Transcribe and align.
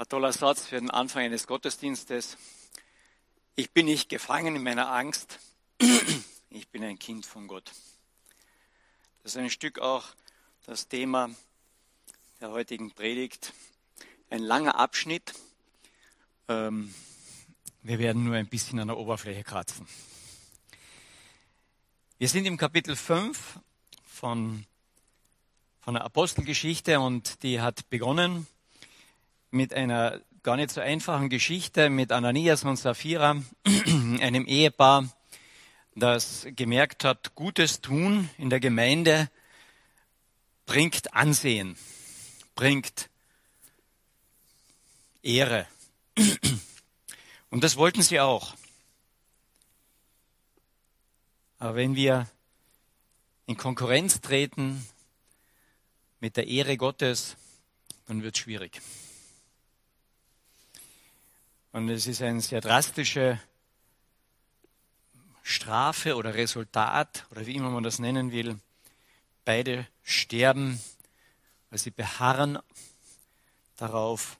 Ein 0.00 0.08
toller 0.08 0.32
Satz 0.32 0.64
für 0.64 0.78
den 0.78 0.92
Anfang 0.92 1.24
eines 1.24 1.48
Gottesdienstes. 1.48 2.36
Ich 3.56 3.72
bin 3.72 3.86
nicht 3.86 4.08
gefangen 4.08 4.54
in 4.54 4.62
meiner 4.62 4.92
Angst. 4.92 5.40
Ich 6.50 6.68
bin 6.68 6.84
ein 6.84 7.00
Kind 7.00 7.26
von 7.26 7.48
Gott. 7.48 7.72
Das 9.22 9.32
ist 9.32 9.38
ein 9.38 9.50
Stück 9.50 9.80
auch 9.80 10.06
das 10.66 10.86
Thema 10.86 11.30
der 12.40 12.52
heutigen 12.52 12.92
Predigt. 12.92 13.52
Ein 14.30 14.42
langer 14.42 14.76
Abschnitt. 14.76 15.34
Ähm, 16.46 16.94
wir 17.82 17.98
werden 17.98 18.22
nur 18.22 18.36
ein 18.36 18.46
bisschen 18.46 18.78
an 18.78 18.86
der 18.86 18.98
Oberfläche 18.98 19.42
kratzen. 19.42 19.88
Wir 22.18 22.28
sind 22.28 22.46
im 22.46 22.56
Kapitel 22.56 22.94
5 22.94 23.58
von, 24.04 24.64
von 25.80 25.94
der 25.94 26.04
Apostelgeschichte 26.04 27.00
und 27.00 27.42
die 27.42 27.60
hat 27.60 27.90
begonnen 27.90 28.46
mit 29.50 29.72
einer 29.74 30.20
gar 30.42 30.56
nicht 30.56 30.70
so 30.70 30.80
einfachen 30.80 31.28
Geschichte 31.28 31.90
mit 31.90 32.12
Ananias 32.12 32.64
und 32.64 32.76
Sapphira, 32.76 33.42
einem 34.20 34.46
Ehepaar, 34.46 35.08
das 35.94 36.46
gemerkt 36.56 37.04
hat, 37.04 37.34
Gutes 37.34 37.80
tun 37.80 38.30
in 38.38 38.50
der 38.50 38.60
Gemeinde 38.60 39.30
bringt 40.64 41.14
Ansehen, 41.14 41.76
bringt 42.54 43.08
Ehre. 45.22 45.66
Und 47.50 47.64
das 47.64 47.76
wollten 47.76 48.02
sie 48.02 48.20
auch. 48.20 48.54
Aber 51.58 51.74
wenn 51.74 51.96
wir 51.96 52.28
in 53.46 53.56
Konkurrenz 53.56 54.20
treten 54.20 54.86
mit 56.20 56.36
der 56.36 56.46
Ehre 56.46 56.76
Gottes, 56.76 57.36
dann 58.06 58.22
wird 58.22 58.36
es 58.36 58.42
schwierig. 58.42 58.80
Und 61.78 61.90
es 61.90 62.08
ist 62.08 62.22
eine 62.22 62.40
sehr 62.40 62.60
drastische 62.60 63.38
Strafe 65.44 66.16
oder 66.16 66.34
Resultat 66.34 67.24
oder 67.30 67.46
wie 67.46 67.54
immer 67.54 67.70
man 67.70 67.84
das 67.84 68.00
nennen 68.00 68.32
will. 68.32 68.58
Beide 69.44 69.86
sterben, 70.02 70.80
weil 71.70 71.78
sie 71.78 71.92
beharren 71.92 72.58
darauf, 73.76 74.38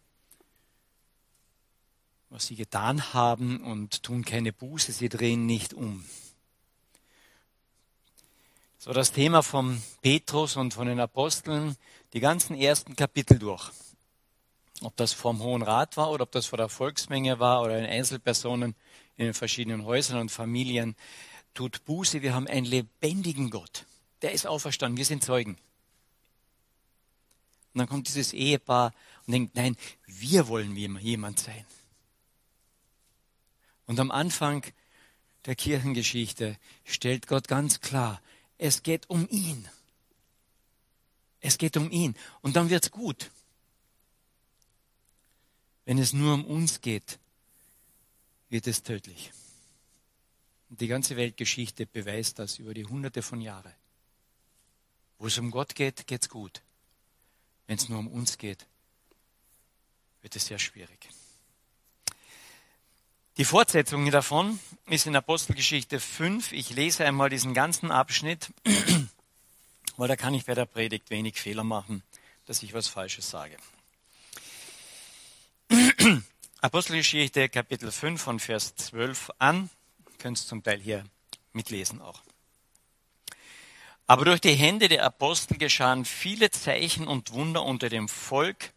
was 2.29 2.49
sie 2.49 2.57
getan 2.57 3.15
haben 3.15 3.63
und 3.63 4.03
tun 4.03 4.25
keine 4.25 4.53
Buße, 4.53 4.91
sie 4.91 5.09
drehen 5.09 5.47
nicht 5.47 5.75
um. 5.75 6.05
So 8.79 8.93
das 8.93 9.13
Thema 9.13 9.45
von 9.45 9.81
Petrus 10.03 10.57
und 10.57 10.75
von 10.75 10.89
den 10.89 10.99
Aposteln 10.99 11.77
die 12.15 12.21
ganzen 12.21 12.57
ersten 12.57 12.97
Kapitel 12.97 13.39
durch. 13.39 13.71
Ob 14.83 14.97
das 14.97 15.13
vom 15.13 15.43
Hohen 15.43 15.63
Rat 15.63 15.97
war 15.97 16.11
oder 16.11 16.23
ob 16.23 16.33
das 16.33 16.47
vor 16.47 16.57
der 16.57 16.69
Volksmenge 16.69 17.41
war 17.41 17.63
oder 17.63 17.79
in 17.79 17.87
Einzelpersonen 17.87 18.75
in 19.17 19.25
den 19.25 19.35
verschiedenen 19.35 19.85
Häusern 19.85 20.21
und 20.21 20.31
Familien, 20.31 20.95
tut 21.55 21.85
Buße. 21.85 22.23
Wir 22.23 22.35
haben 22.35 22.47
einen 22.47 22.67
lebendigen 22.67 23.51
Gott. 23.51 23.85
Der 24.23 24.33
ist 24.33 24.47
auferstanden. 24.47 24.97
Wir 24.97 25.05
sind 25.05 25.25
Zeugen. 25.25 25.59
Und 27.75 27.81
dann 27.81 27.89
kommt 27.89 28.09
dieses 28.09 28.33
Ehepaar 28.33 28.93
und 29.27 29.33
denkt, 29.33 29.57
nein, 29.57 29.77
wir 30.07 30.49
wollen 30.49 30.77
jemand 30.77 31.41
sein. 31.41 31.67
Und 33.87 33.99
am 34.01 34.11
Anfang 34.11 34.65
der 35.47 35.57
Kirchengeschichte 35.57 36.57
stellt 36.85 37.27
Gott 37.27 37.49
ganz 37.49 37.81
klar, 37.81 38.21
es 38.59 38.83
geht 38.83 39.09
um 39.09 39.29
ihn. 39.31 39.69
Es 41.41 41.59
geht 41.59 41.77
um 41.77 41.91
ihn. 41.91 42.15
Und 42.41 42.57
dann 42.57 42.71
wird's 42.71 42.91
gut. 42.91 43.31
Wenn 45.89 45.97
es 45.97 46.13
nur 46.13 46.35
um 46.35 46.45
uns 46.45 46.83
geht, 46.83 47.19
wird 48.51 48.67
es 48.67 48.83
tödlich. 48.83 49.33
Und 50.69 50.83
die 50.83 50.87
ganze 50.87 51.17
Weltgeschichte 51.17 51.87
beweist 51.87 52.39
das 52.39 52.59
über 52.59 52.75
die 52.75 52.85
hunderte 52.85 53.23
von 53.23 53.41
Jahren. 53.41 53.73
Wo 55.19 55.29
es 55.29 55.39
um 55.39 55.51
Gott 55.51 55.75
geht, 55.75 56.07
geht's 56.07 56.29
gut. 56.29 56.61
Wenn 57.67 57.79
es 57.79 57.89
nur 57.89 58.01
um 58.01 58.07
uns 58.09 58.37
geht, 58.37 58.67
wird 60.21 60.37
es 60.37 60.45
sehr 60.45 60.59
schwierig. 60.59 61.09
Die 63.39 63.47
Fortsetzung 63.47 64.11
davon 64.11 64.61
ist 64.91 65.07
in 65.07 65.17
Apostelgeschichte 65.17 66.01
5. 66.01 66.53
Ich 66.53 66.69
lese 66.69 67.07
einmal 67.07 67.31
diesen 67.31 67.55
ganzen 67.55 67.91
Abschnitt, 67.91 68.53
weil 69.97 70.09
da 70.09 70.17
kann 70.17 70.35
ich 70.35 70.45
bei 70.45 70.55
der 70.55 70.67
Predigt 70.67 71.09
wenig 71.09 71.41
Fehler 71.41 71.65
machen, 71.65 72.03
dass 72.45 72.63
ich 72.63 72.75
was 72.75 72.89
Falsches 72.89 73.31
sage. 73.31 73.57
Apostelgeschichte 76.61 77.49
Kapitel 77.49 77.91
5 77.91 78.23
von 78.23 78.39
Vers 78.39 78.77
12 78.77 79.31
an. 79.39 79.69
Könnt 80.19 80.39
ihr 80.39 80.47
zum 80.47 80.63
Teil 80.63 80.81
hier 80.81 81.05
mitlesen 81.53 82.01
auch. 82.01 82.23
Aber 84.07 84.25
durch 84.25 84.41
die 84.41 84.55
Hände 84.55 84.89
der 84.89 85.05
Apostel 85.05 85.59
geschahen 85.59 86.05
viele 86.05 86.51
Zeichen 86.51 87.09
und 87.09 87.33
Wunder 87.33 87.65
unter 87.65 87.89
dem 87.89 88.09
Volk. 88.09 88.73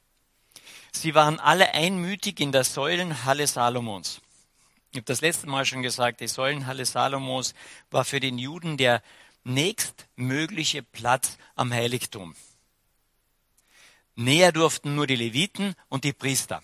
Sie 0.92 1.14
waren 1.14 1.40
alle 1.40 1.74
einmütig 1.74 2.40
in 2.40 2.52
der 2.52 2.64
Säulenhalle 2.64 3.46
Salomons. 3.46 4.22
Ich 4.92 4.98
habe 4.98 5.06
das 5.06 5.22
letzte 5.22 5.48
Mal 5.48 5.66
schon 5.66 5.84
gesagt, 5.84 6.22
die 6.22 6.28
Säulenhalle 6.28 6.86
Salomos 6.86 7.54
war 7.92 8.04
für 8.04 8.20
den 8.20 8.40
Juden 8.40 8.78
der 8.78 9.04
nächstmögliche 9.44 10.82
Platz 10.82 11.38
am 11.56 11.72
Heiligtum. 11.72 12.36
Näher 14.16 14.52
durften 14.52 14.96
nur 14.96 15.08
die 15.08 15.16
Leviten 15.16 15.76
und 15.88 16.04
die 16.04 16.14
Priester. 16.14 16.64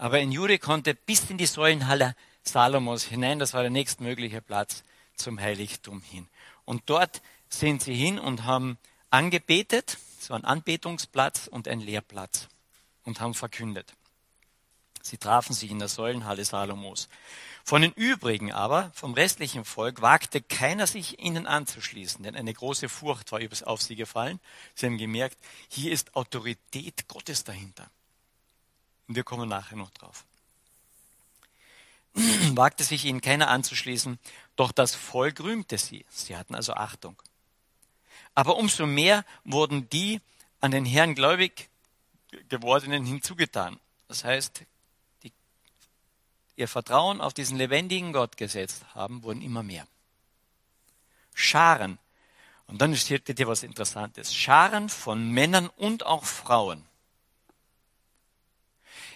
Aber 0.00 0.16
ein 0.16 0.32
Jude 0.32 0.58
konnte 0.58 0.94
bis 0.94 1.28
in 1.28 1.36
die 1.36 1.44
Säulenhalle 1.44 2.16
Salomos 2.42 3.04
hinein, 3.04 3.38
das 3.38 3.52
war 3.52 3.60
der 3.60 3.70
nächstmögliche 3.70 4.40
Platz 4.40 4.82
zum 5.14 5.38
Heiligtum 5.38 6.00
hin. 6.00 6.26
Und 6.64 6.84
dort 6.86 7.20
sind 7.50 7.82
sie 7.82 7.92
hin 7.92 8.18
und 8.18 8.44
haben 8.44 8.78
angebetet, 9.10 9.98
war 10.28 10.38
ein 10.38 10.46
Anbetungsplatz 10.46 11.48
und 11.48 11.68
ein 11.68 11.80
Lehrplatz 11.80 12.48
und 13.04 13.20
haben 13.20 13.34
verkündet. 13.34 13.92
Sie 15.02 15.18
trafen 15.18 15.52
sich 15.52 15.70
in 15.70 15.78
der 15.78 15.88
Säulenhalle 15.88 16.46
Salomos. 16.46 17.10
Von 17.62 17.82
den 17.82 17.92
übrigen 17.92 18.52
aber, 18.52 18.90
vom 18.94 19.12
restlichen 19.12 19.66
Volk, 19.66 20.00
wagte 20.00 20.40
keiner 20.40 20.86
sich 20.86 21.22
ihnen 21.22 21.46
anzuschließen, 21.46 22.22
denn 22.22 22.36
eine 22.36 22.54
große 22.54 22.88
Furcht 22.88 23.32
war 23.32 23.40
auf 23.66 23.82
sie 23.82 23.96
gefallen. 23.96 24.40
Sie 24.74 24.86
haben 24.86 24.96
gemerkt, 24.96 25.36
hier 25.68 25.92
ist 25.92 26.16
Autorität 26.16 27.06
Gottes 27.06 27.44
dahinter. 27.44 27.90
Und 29.10 29.16
wir 29.16 29.24
kommen 29.24 29.48
nachher 29.48 29.74
noch 29.74 29.90
drauf. 29.90 30.24
Wagte 32.54 32.84
sich 32.84 33.04
ihnen 33.04 33.20
keiner 33.20 33.48
anzuschließen, 33.48 34.20
doch 34.54 34.70
das 34.70 34.94
Volk 34.94 35.40
rühmte 35.40 35.78
sie. 35.78 36.06
Sie 36.10 36.36
hatten 36.36 36.54
also 36.54 36.74
Achtung. 36.74 37.20
Aber 38.36 38.56
umso 38.56 38.86
mehr 38.86 39.24
wurden 39.42 39.90
die 39.90 40.20
an 40.60 40.70
den 40.70 40.84
Herrn 40.84 41.16
gläubig 41.16 41.70
gewordenen 42.48 43.04
hinzugetan. 43.04 43.80
Das 44.06 44.22
heißt, 44.22 44.62
die 45.24 45.32
ihr 46.54 46.68
Vertrauen 46.68 47.20
auf 47.20 47.34
diesen 47.34 47.58
lebendigen 47.58 48.12
Gott 48.12 48.36
gesetzt 48.36 48.84
haben, 48.94 49.24
wurden 49.24 49.42
immer 49.42 49.64
mehr. 49.64 49.88
Scharen. 51.34 51.98
Und 52.68 52.80
dann 52.80 52.94
steht 52.94 53.26
hier 53.26 53.48
was 53.48 53.64
Interessantes. 53.64 54.32
Scharen 54.32 54.88
von 54.88 55.32
Männern 55.32 55.68
und 55.78 56.06
auch 56.06 56.24
Frauen 56.24 56.86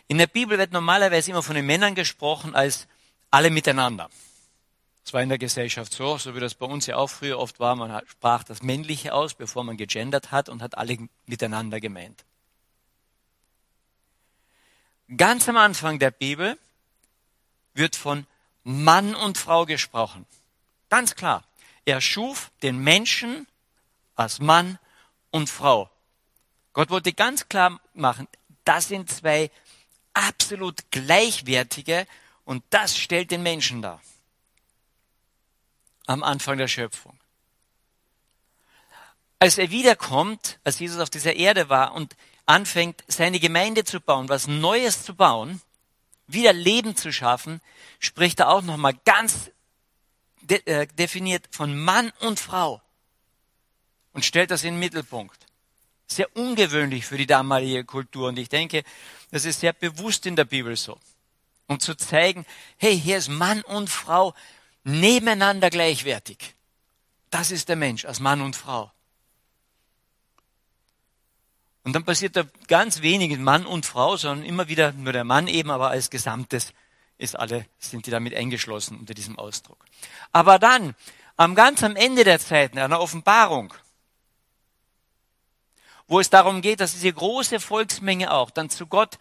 in 0.09 0.19
der 0.19 0.27
Bibel 0.27 0.59
wird 0.59 0.73
normalerweise 0.73 1.31
immer 1.31 1.43
von 1.43 1.55
den 1.55 1.67
Männern 1.67 1.95
gesprochen 1.95 2.55
als 2.55 2.87
alle 3.31 3.51
miteinander. 3.51 4.11
Das 5.05 5.13
war 5.13 5.23
in 5.23 5.29
der 5.29 5.39
Gesellschaft 5.39 5.93
so, 5.93 6.17
so 6.19 6.35
wie 6.35 6.41
das 6.41 6.55
bei 6.55 6.67
uns 6.67 6.87
ja 6.87 6.97
auch 6.97 7.11
früher 7.11 7.39
oft 7.39 7.61
war. 7.61 7.77
Man 7.77 8.01
sprach 8.07 8.45
das 8.45 8.63
Männliche 8.63 9.13
aus, 9.13 9.35
bevor 9.35 9.65
man 9.65 9.77
gegendert 9.77 10.31
hat 10.31 10.49
und 10.49 10.63
hat 10.63 10.79
alle 10.79 10.97
miteinander 11.27 11.81
gemeint. 11.81 12.25
Ganz 15.15 15.49
am 15.49 15.59
Anfang 15.59 15.99
der 15.99 16.11
Bibel 16.11 16.59
wird 17.75 17.97
von 17.97 18.27
Mann 18.63 19.15
und 19.15 19.37
Frau 19.37 19.67
gesprochen. 19.67 20.25
Ganz 20.89 21.15
klar. 21.15 21.45
Er 21.85 22.01
schuf 22.01 22.51
den 22.63 22.79
Menschen 22.79 23.47
als 24.15 24.39
Mann 24.39 24.79
und 25.31 25.51
Frau. 25.51 25.91
Gott 26.73 26.89
wollte 26.89 27.13
ganz 27.13 27.49
klar 27.49 27.79
machen, 27.93 28.27
das 28.65 28.89
sind 28.89 29.11
zwei 29.11 29.51
absolut 30.15 30.91
gleichwertige 30.91 32.07
und 32.45 32.65
das 32.71 32.97
stellt 32.97 33.31
den 33.31 33.43
Menschen 33.43 33.83
dar. 33.83 34.01
Am 36.07 36.23
Anfang 36.23 36.59
der 36.59 36.69
Schöpfung. 36.69 37.19
Als 39.39 39.59
er 39.59 39.71
wiederkommt, 39.71 40.59
als 40.65 40.79
Jesus 40.79 41.01
auf 41.01 41.11
dieser 41.11 41.35
Erde 41.35 41.69
war 41.69 41.95
und 41.95 42.17
anfängt, 42.47 43.05
seine 43.09 43.41
Gemeinde 43.41 43.85
zu 43.85 44.01
bauen, 44.01 44.29
was 44.29 44.47
Neues 44.47 45.05
zu 45.05 45.15
bauen, 45.15 45.61
wieder 46.27 46.53
Leben 46.53 46.97
zu 46.97 47.13
schaffen, 47.13 47.61
spricht 47.99 48.41
er 48.41 48.49
auch 48.49 48.63
nochmal 48.63 48.95
ganz 49.05 49.51
de 50.43 50.63
äh, 50.67 50.87
definiert 50.87 51.49
von 51.51 51.79
Mann 51.79 52.13
und 52.21 52.39
Frau 52.39 52.83
und 54.13 54.25
stellt 54.25 54.51
das 54.51 54.63
in 54.63 54.75
den 54.75 54.81
Mittelpunkt. 54.81 55.47
Sehr 56.17 56.35
ungewöhnlich 56.37 57.07
für 57.07 57.17
die 57.17 57.27
damalige 57.27 57.85
Kultur. 57.85 58.29
Und 58.29 58.39
ich 58.39 58.49
denke, 58.49 58.85
das 59.31 59.45
ist 59.45 59.61
sehr 59.61 59.73
bewusst 59.73 60.27
in 60.27 60.37
der 60.37 60.45
Bibel 60.45 60.77
so. 60.77 60.99
Um 61.67 61.81
zu 61.81 61.95
zeigen, 61.97 62.45
hey, 62.77 62.99
hier 62.99 63.19
ist 63.19 63.29
Mann 63.29 63.63
und 63.63 63.89
Frau 63.89 64.35
nebeneinander 64.85 65.71
gleichwertig. 65.71 66.55
Das 67.31 67.51
ist 67.51 67.69
der 67.69 67.77
Mensch 67.77 68.05
als 68.05 68.21
Mann 68.21 68.43
und 68.43 68.55
Frau. 68.55 68.93
Und 71.85 71.93
dann 71.95 72.05
passiert 72.05 72.37
da 72.37 72.45
ganz 72.67 73.03
wenig 73.03 73.39
Mann 73.39 73.67
und 73.67 73.85
Frau, 73.85 74.17
sondern 74.17 74.47
immer 74.47 74.69
wieder 74.69 74.93
nur 74.93 75.13
der 75.13 75.25
Mann 75.25 75.49
eben, 75.49 75.71
aber 75.71 75.91
als 75.91 76.11
Gesamtes 76.11 76.73
ist 77.19 77.39
alle, 77.39 77.67
sind 77.79 78.07
die 78.07 78.11
damit 78.11 78.35
eingeschlossen 78.35 78.99
unter 78.99 79.15
diesem 79.15 79.39
Ausdruck. 79.39 79.85
Aber 80.33 80.59
dann, 80.59 80.95
am 81.37 81.55
ganz 81.55 81.83
am 81.83 81.97
Ende 81.97 82.25
der 82.25 82.41
Zeiten, 82.41 82.79
einer 82.79 83.01
Offenbarung, 83.01 83.75
wo 86.07 86.21
es 86.21 86.31
darum 86.31 86.63
geht, 86.63 86.81
dass 86.81 86.93
diese 86.93 87.13
große 87.13 87.61
Volksmenge 87.61 88.33
auch 88.33 88.51
dann 88.51 88.71
zu 88.71 88.87
Gott 88.87 89.19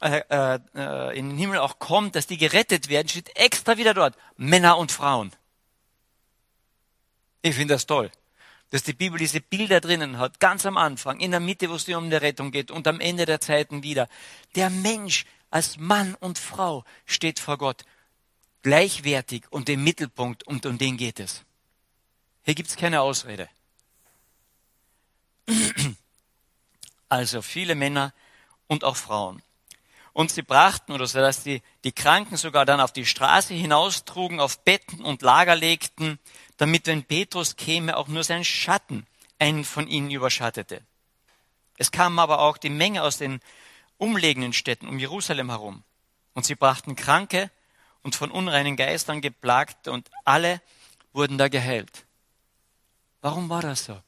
äh, 0.00 0.22
äh, 0.30 1.18
in 1.18 1.30
den 1.30 1.38
Himmel 1.38 1.58
auch 1.58 1.78
kommt, 1.78 2.14
dass 2.14 2.26
die 2.26 2.38
gerettet 2.38 2.88
werden, 2.88 3.08
steht 3.08 3.36
extra 3.36 3.76
wieder 3.76 3.92
dort 3.92 4.16
Männer 4.36 4.78
und 4.78 4.92
Frauen. 4.92 5.30
Ich 7.42 7.54
finde 7.54 7.74
das 7.74 7.86
toll, 7.86 8.10
dass 8.70 8.82
die 8.82 8.92
Bibel 8.92 9.18
diese 9.18 9.40
Bilder 9.40 9.80
drinnen 9.80 10.18
hat, 10.18 10.40
ganz 10.40 10.64
am 10.64 10.76
Anfang, 10.76 11.20
in 11.20 11.30
der 11.32 11.40
Mitte, 11.40 11.68
wo 11.68 11.74
es 11.74 11.88
um 11.88 12.08
die 12.08 12.16
Rettung 12.16 12.50
geht 12.50 12.70
und 12.70 12.86
am 12.86 13.00
Ende 13.00 13.26
der 13.26 13.40
Zeiten 13.40 13.82
wieder. 13.82 14.08
Der 14.54 14.70
Mensch 14.70 15.26
als 15.50 15.76
Mann 15.76 16.14
und 16.14 16.38
Frau 16.38 16.84
steht 17.04 17.38
vor 17.38 17.58
Gott 17.58 17.84
gleichwertig 18.62 19.44
und 19.50 19.68
im 19.68 19.84
Mittelpunkt 19.84 20.46
und 20.46 20.64
um 20.66 20.78
den 20.78 20.96
geht 20.96 21.20
es. 21.20 21.44
Hier 22.42 22.54
gibt 22.54 22.70
es 22.70 22.76
keine 22.76 23.00
Ausrede. 23.02 23.48
Also 27.08 27.42
viele 27.42 27.74
Männer 27.74 28.14
und 28.68 28.84
auch 28.84 28.94
Frauen. 28.94 29.42
Und 30.12 30.30
sie 30.30 30.42
brachten, 30.42 30.92
oder 30.92 31.08
so, 31.08 31.18
dass 31.18 31.42
die, 31.42 31.60
die 31.82 31.90
Kranken 31.90 32.36
sogar 32.36 32.64
dann 32.64 32.80
auf 32.80 32.92
die 32.92 33.04
Straße 33.04 33.52
hinaustrugen, 33.52 34.38
auf 34.38 34.60
Betten 34.60 35.04
und 35.04 35.22
Lager 35.22 35.56
legten, 35.56 36.20
damit, 36.56 36.86
wenn 36.86 37.02
Petrus 37.02 37.56
käme, 37.56 37.96
auch 37.96 38.06
nur 38.06 38.22
sein 38.22 38.44
Schatten 38.44 39.06
einen 39.40 39.64
von 39.64 39.88
ihnen 39.88 40.10
überschattete. 40.10 40.82
Es 41.78 41.90
kamen 41.90 42.18
aber 42.20 42.40
auch 42.40 42.58
die 42.58 42.70
Menge 42.70 43.02
aus 43.02 43.18
den 43.18 43.40
umliegenden 43.98 44.52
Städten 44.52 44.86
um 44.86 44.98
Jerusalem 44.98 45.50
herum. 45.50 45.82
Und 46.34 46.44
sie 46.44 46.54
brachten 46.54 46.94
Kranke 46.94 47.50
und 48.02 48.14
von 48.14 48.30
unreinen 48.30 48.76
Geistern 48.76 49.20
geplagte 49.20 49.90
und 49.90 50.10
alle 50.24 50.60
wurden 51.12 51.38
da 51.38 51.48
geheilt. 51.48 52.04
Warum 53.20 53.48
war 53.48 53.62
das 53.62 53.84
so? 53.84 54.00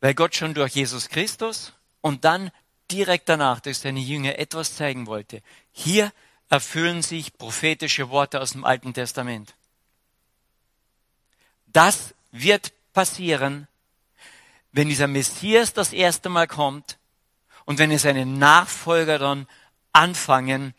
Weil 0.00 0.14
Gott 0.14 0.34
schon 0.34 0.54
durch 0.54 0.74
Jesus 0.74 1.08
Christus 1.08 1.72
und 2.00 2.24
dann 2.24 2.50
direkt 2.90 3.28
danach 3.28 3.60
durch 3.60 3.78
seine 3.78 4.00
Jünger 4.00 4.38
etwas 4.38 4.76
zeigen 4.76 5.06
wollte. 5.06 5.42
Hier 5.72 6.12
erfüllen 6.48 7.02
sich 7.02 7.36
prophetische 7.36 8.10
Worte 8.10 8.40
aus 8.40 8.52
dem 8.52 8.64
Alten 8.64 8.94
Testament. 8.94 9.54
Das 11.66 12.14
wird 12.32 12.72
passieren, 12.92 13.68
wenn 14.72 14.88
dieser 14.88 15.06
Messias 15.06 15.72
das 15.72 15.92
erste 15.92 16.28
Mal 16.28 16.46
kommt 16.46 16.98
und 17.64 17.78
wenn 17.78 17.90
es 17.90 18.02
seine 18.02 18.24
Nachfolger 18.24 19.18
dann 19.18 19.46
anfangen, 19.92 20.74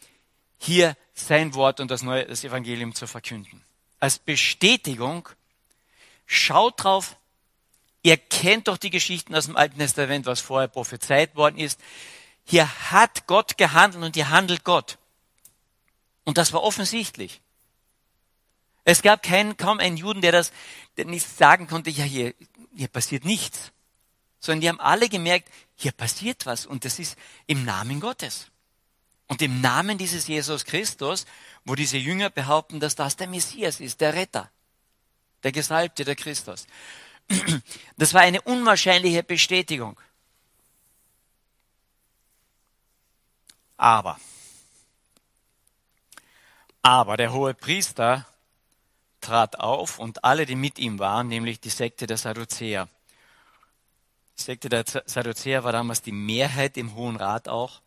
hier 0.57 0.95
sein 1.13 1.53
Wort 1.53 1.79
und 1.79 1.91
das 1.91 2.01
neue 2.01 2.25
das 2.25 2.43
Evangelium 2.43 2.95
zu 2.95 3.07
verkünden. 3.07 3.63
Als 3.99 4.17
Bestätigung, 4.19 5.29
schaut 6.25 6.83
drauf, 6.83 7.15
Ihr 8.01 8.17
kennt 8.17 8.67
doch 8.67 8.77
die 8.77 8.89
Geschichten 8.89 9.35
aus 9.35 9.45
dem 9.45 9.57
Alten 9.57 9.79
Testament, 9.79 10.25
was 10.25 10.39
vorher 10.39 10.67
prophezeit 10.67 11.35
worden 11.35 11.57
ist. 11.57 11.79
Hier 12.45 12.91
hat 12.91 13.27
Gott 13.27 13.57
gehandelt 13.57 14.03
und 14.03 14.15
hier 14.15 14.29
handelt 14.29 14.63
Gott. 14.63 14.97
Und 16.23 16.37
das 16.37 16.53
war 16.53 16.63
offensichtlich. 16.63 17.41
Es 18.85 19.01
gab 19.01 19.21
keinen, 19.21 19.57
kaum 19.57 19.79
einen 19.79 19.97
Juden, 19.97 20.21
der 20.21 20.31
das 20.31 20.51
der 20.97 21.05
nicht 21.05 21.27
sagen 21.27 21.67
konnte, 21.67 21.89
ja, 21.89 22.03
hier, 22.03 22.33
hier 22.75 22.87
passiert 22.87 23.23
nichts. 23.23 23.71
Sondern 24.39 24.61
die 24.61 24.69
haben 24.69 24.79
alle 24.79 25.09
gemerkt, 25.09 25.49
hier 25.75 25.91
passiert 25.91 26.45
was 26.45 26.65
und 26.65 26.85
das 26.85 26.99
ist 26.99 27.17
im 27.45 27.65
Namen 27.65 27.99
Gottes. 27.99 28.47
Und 29.27 29.41
im 29.41 29.61
Namen 29.61 29.97
dieses 29.97 30.27
Jesus 30.27 30.65
Christus, 30.65 31.25
wo 31.63 31.75
diese 31.75 31.97
Jünger 31.97 32.29
behaupten, 32.29 32.79
dass 32.79 32.95
das 32.95 33.15
der 33.15 33.27
Messias 33.27 33.79
ist, 33.79 34.01
der 34.01 34.13
Retter, 34.13 34.49
der 35.43 35.51
Gesalbte, 35.51 36.03
der 36.03 36.15
Christus. 36.15 36.65
Das 37.97 38.13
war 38.13 38.21
eine 38.21 38.41
unwahrscheinliche 38.41 39.23
Bestätigung. 39.23 39.99
Aber, 43.77 44.19
aber 46.81 47.17
der 47.17 47.31
hohe 47.31 47.53
Priester 47.53 48.25
trat 49.21 49.59
auf 49.59 49.99
und 49.99 50.23
alle, 50.23 50.45
die 50.45 50.55
mit 50.55 50.79
ihm 50.79 50.99
waren, 50.99 51.27
nämlich 51.27 51.59
die 51.59 51.69
Sekte 51.69 52.07
der 52.07 52.17
Sadduzäer. 52.17 52.89
Die 54.37 54.43
Sekte 54.43 54.69
der 54.69 54.85
Sadduzäer 54.85 55.63
war 55.63 55.71
damals 55.71 56.01
die 56.01 56.11
Mehrheit 56.11 56.77
im 56.77 56.95
Hohen 56.95 57.15
Rat 57.15 57.47
auch. 57.47 57.81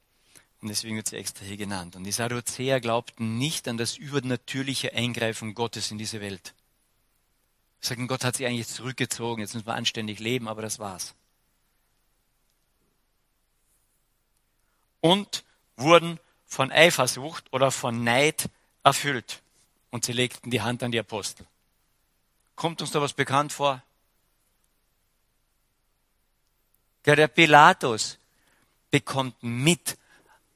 Und 0.61 0.69
deswegen 0.69 0.97
wird 0.97 1.09
sie 1.09 1.17
extra 1.17 1.45
hier 1.45 1.57
genannt. 1.57 1.97
Und 1.97 2.05
die 2.05 2.13
Sadduzäer 2.13 2.81
glaubten 2.81 3.37
nicht 3.37 3.67
an 3.67 3.77
das 3.77 3.97
übernatürliche 3.97 4.95
Eingreifen 4.95 5.55
Gottes 5.55 5.91
in 5.91 5.99
diese 5.99 6.21
Welt. 6.21 6.55
Sagen, 7.85 8.07
Gott 8.07 8.25
hat 8.25 8.37
sich 8.37 8.47
eigentlich 8.47 8.69
zurückgezogen, 8.69 9.43
jetzt 9.43 9.55
müssen 9.55 9.67
wir 9.67 9.75
anständig 9.75 10.21
leben, 10.21 10.47
aber 10.47 10.63
das 10.63 10.79
war's. 10.79 11.15
Und 15.01 15.43
wurden 15.77 16.21
von 16.47 16.71
Eifersucht 16.71 17.53
oder 17.53 17.73
von 17.73 18.05
Neid 18.05 18.49
erfüllt. 18.85 19.43
Und 19.91 20.05
sie 20.05 20.13
legten 20.13 20.51
die 20.51 20.63
Hand 20.63 20.85
an 20.85 20.93
die 20.93 20.99
Apostel. 21.01 21.45
Kommt 22.55 22.81
uns 22.81 22.93
da 22.93 23.03
was 23.03 23.15
bekannt 23.15 23.53
vor? 23.53 23.83
Der 27.05 27.27
Pilatus 27.27 28.17
bekommt 28.93 29.43
mit, 29.43 29.99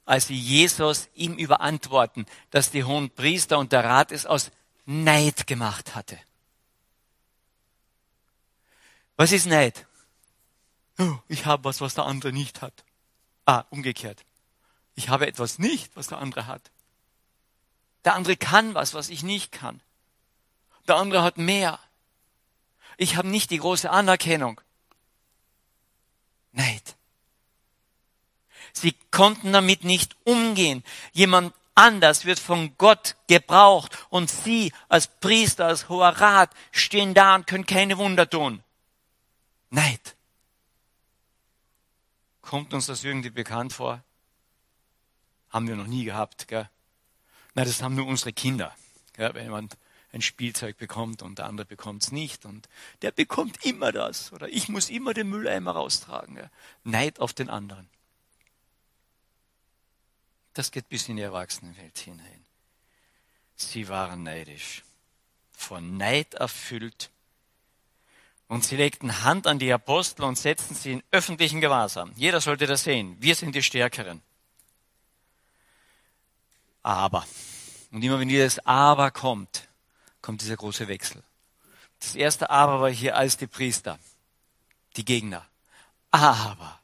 als 0.04 0.28
sie 0.28 0.38
Jesus 0.38 1.08
ihm 1.14 1.34
überantworten, 1.34 2.24
dass 2.52 2.70
die 2.70 2.84
hohen 2.84 3.10
Priester 3.10 3.58
und 3.58 3.72
der 3.72 3.82
Rat 3.82 4.12
es 4.12 4.26
aus 4.26 4.52
Neid 4.84 5.48
gemacht 5.48 5.96
hatte. 5.96 6.16
Was 9.16 9.32
ist 9.32 9.46
Neid? 9.46 9.86
Oh, 10.98 11.18
ich 11.28 11.46
habe 11.46 11.64
was, 11.64 11.80
was 11.80 11.94
der 11.94 12.04
andere 12.04 12.32
nicht 12.32 12.62
hat. 12.62 12.84
Ah, 13.44 13.64
umgekehrt. 13.70 14.24
Ich 14.94 15.08
habe 15.08 15.26
etwas 15.26 15.58
nicht, 15.58 15.94
was 15.96 16.08
der 16.08 16.18
andere 16.18 16.46
hat. 16.46 16.70
Der 18.04 18.14
andere 18.14 18.36
kann 18.36 18.74
was, 18.74 18.94
was 18.94 19.08
ich 19.08 19.22
nicht 19.22 19.52
kann. 19.52 19.80
Der 20.88 20.96
andere 20.96 21.22
hat 21.22 21.38
mehr. 21.38 21.78
Ich 22.96 23.16
habe 23.16 23.28
nicht 23.28 23.50
die 23.50 23.58
große 23.58 23.90
Anerkennung. 23.90 24.60
Neid. 26.52 26.96
Sie 28.72 28.94
konnten 29.10 29.52
damit 29.52 29.84
nicht 29.84 30.16
umgehen. 30.24 30.84
Jemand 31.12 31.54
anders 31.74 32.24
wird 32.24 32.38
von 32.38 32.76
Gott 32.78 33.16
gebraucht 33.26 33.96
und 34.08 34.30
sie 34.30 34.72
als 34.88 35.08
Priester, 35.08 35.66
als 35.66 35.88
hoher 35.88 36.08
Rat 36.08 36.50
stehen 36.72 37.12
da 37.14 37.34
und 37.34 37.46
können 37.46 37.66
keine 37.66 37.98
Wunder 37.98 38.28
tun. 38.28 38.62
Neid. 39.70 40.16
Kommt 42.42 42.72
uns 42.74 42.86
das 42.86 43.02
irgendwie 43.02 43.30
bekannt 43.30 43.72
vor? 43.72 44.02
Haben 45.50 45.68
wir 45.68 45.76
noch 45.76 45.86
nie 45.86 46.04
gehabt, 46.04 46.48
gell? 46.48 46.68
Nein, 47.54 47.66
das 47.66 47.82
haben 47.82 47.94
nur 47.94 48.06
unsere 48.06 48.32
Kinder. 48.32 48.74
Gell? 49.14 49.34
Wenn 49.34 49.44
jemand 49.44 49.76
ein 50.12 50.22
Spielzeug 50.22 50.76
bekommt 50.76 51.22
und 51.22 51.38
der 51.38 51.46
andere 51.46 51.66
bekommt 51.66 52.04
es 52.04 52.12
nicht 52.12 52.44
und 52.44 52.68
der 53.02 53.10
bekommt 53.10 53.64
immer 53.64 53.92
das 53.92 54.32
oder 54.32 54.48
ich 54.48 54.68
muss 54.68 54.90
immer 54.90 55.14
den 55.14 55.28
Mülleimer 55.28 55.72
raustragen. 55.72 56.36
Gell? 56.36 56.50
Neid 56.84 57.18
auf 57.18 57.32
den 57.32 57.50
anderen. 57.50 57.88
Das 60.54 60.70
geht 60.70 60.88
bis 60.88 61.08
in 61.08 61.16
die 61.16 61.22
Erwachsenenwelt 61.22 61.98
hinein. 61.98 62.44
Sie 63.56 63.88
waren 63.88 64.22
neidisch, 64.22 64.84
von 65.50 65.96
Neid 65.96 66.34
erfüllt 66.34 67.10
und 68.48 68.64
sie 68.64 68.76
legten 68.76 69.22
Hand 69.24 69.46
an 69.46 69.58
die 69.58 69.72
Apostel 69.72 70.24
und 70.24 70.38
setzten 70.38 70.74
sie 70.74 70.92
in 70.92 71.02
öffentlichen 71.10 71.60
Gewahrsam. 71.60 72.12
Jeder 72.16 72.40
sollte 72.40 72.66
das 72.66 72.84
sehen. 72.84 73.16
Wir 73.20 73.34
sind 73.34 73.54
die 73.54 73.62
Stärkeren. 73.62 74.22
Aber, 76.82 77.26
und 77.90 78.02
immer 78.02 78.20
wenn 78.20 78.28
dieses 78.28 78.64
Aber 78.64 79.10
kommt, 79.10 79.68
kommt 80.22 80.42
dieser 80.42 80.56
große 80.56 80.86
Wechsel. 80.86 81.22
Das 81.98 82.14
erste 82.14 82.50
Aber 82.50 82.80
war 82.80 82.90
hier 82.90 83.16
als 83.16 83.36
die 83.36 83.48
Priester, 83.48 83.98
die 84.96 85.04
Gegner. 85.04 85.44
Aber 86.12 86.80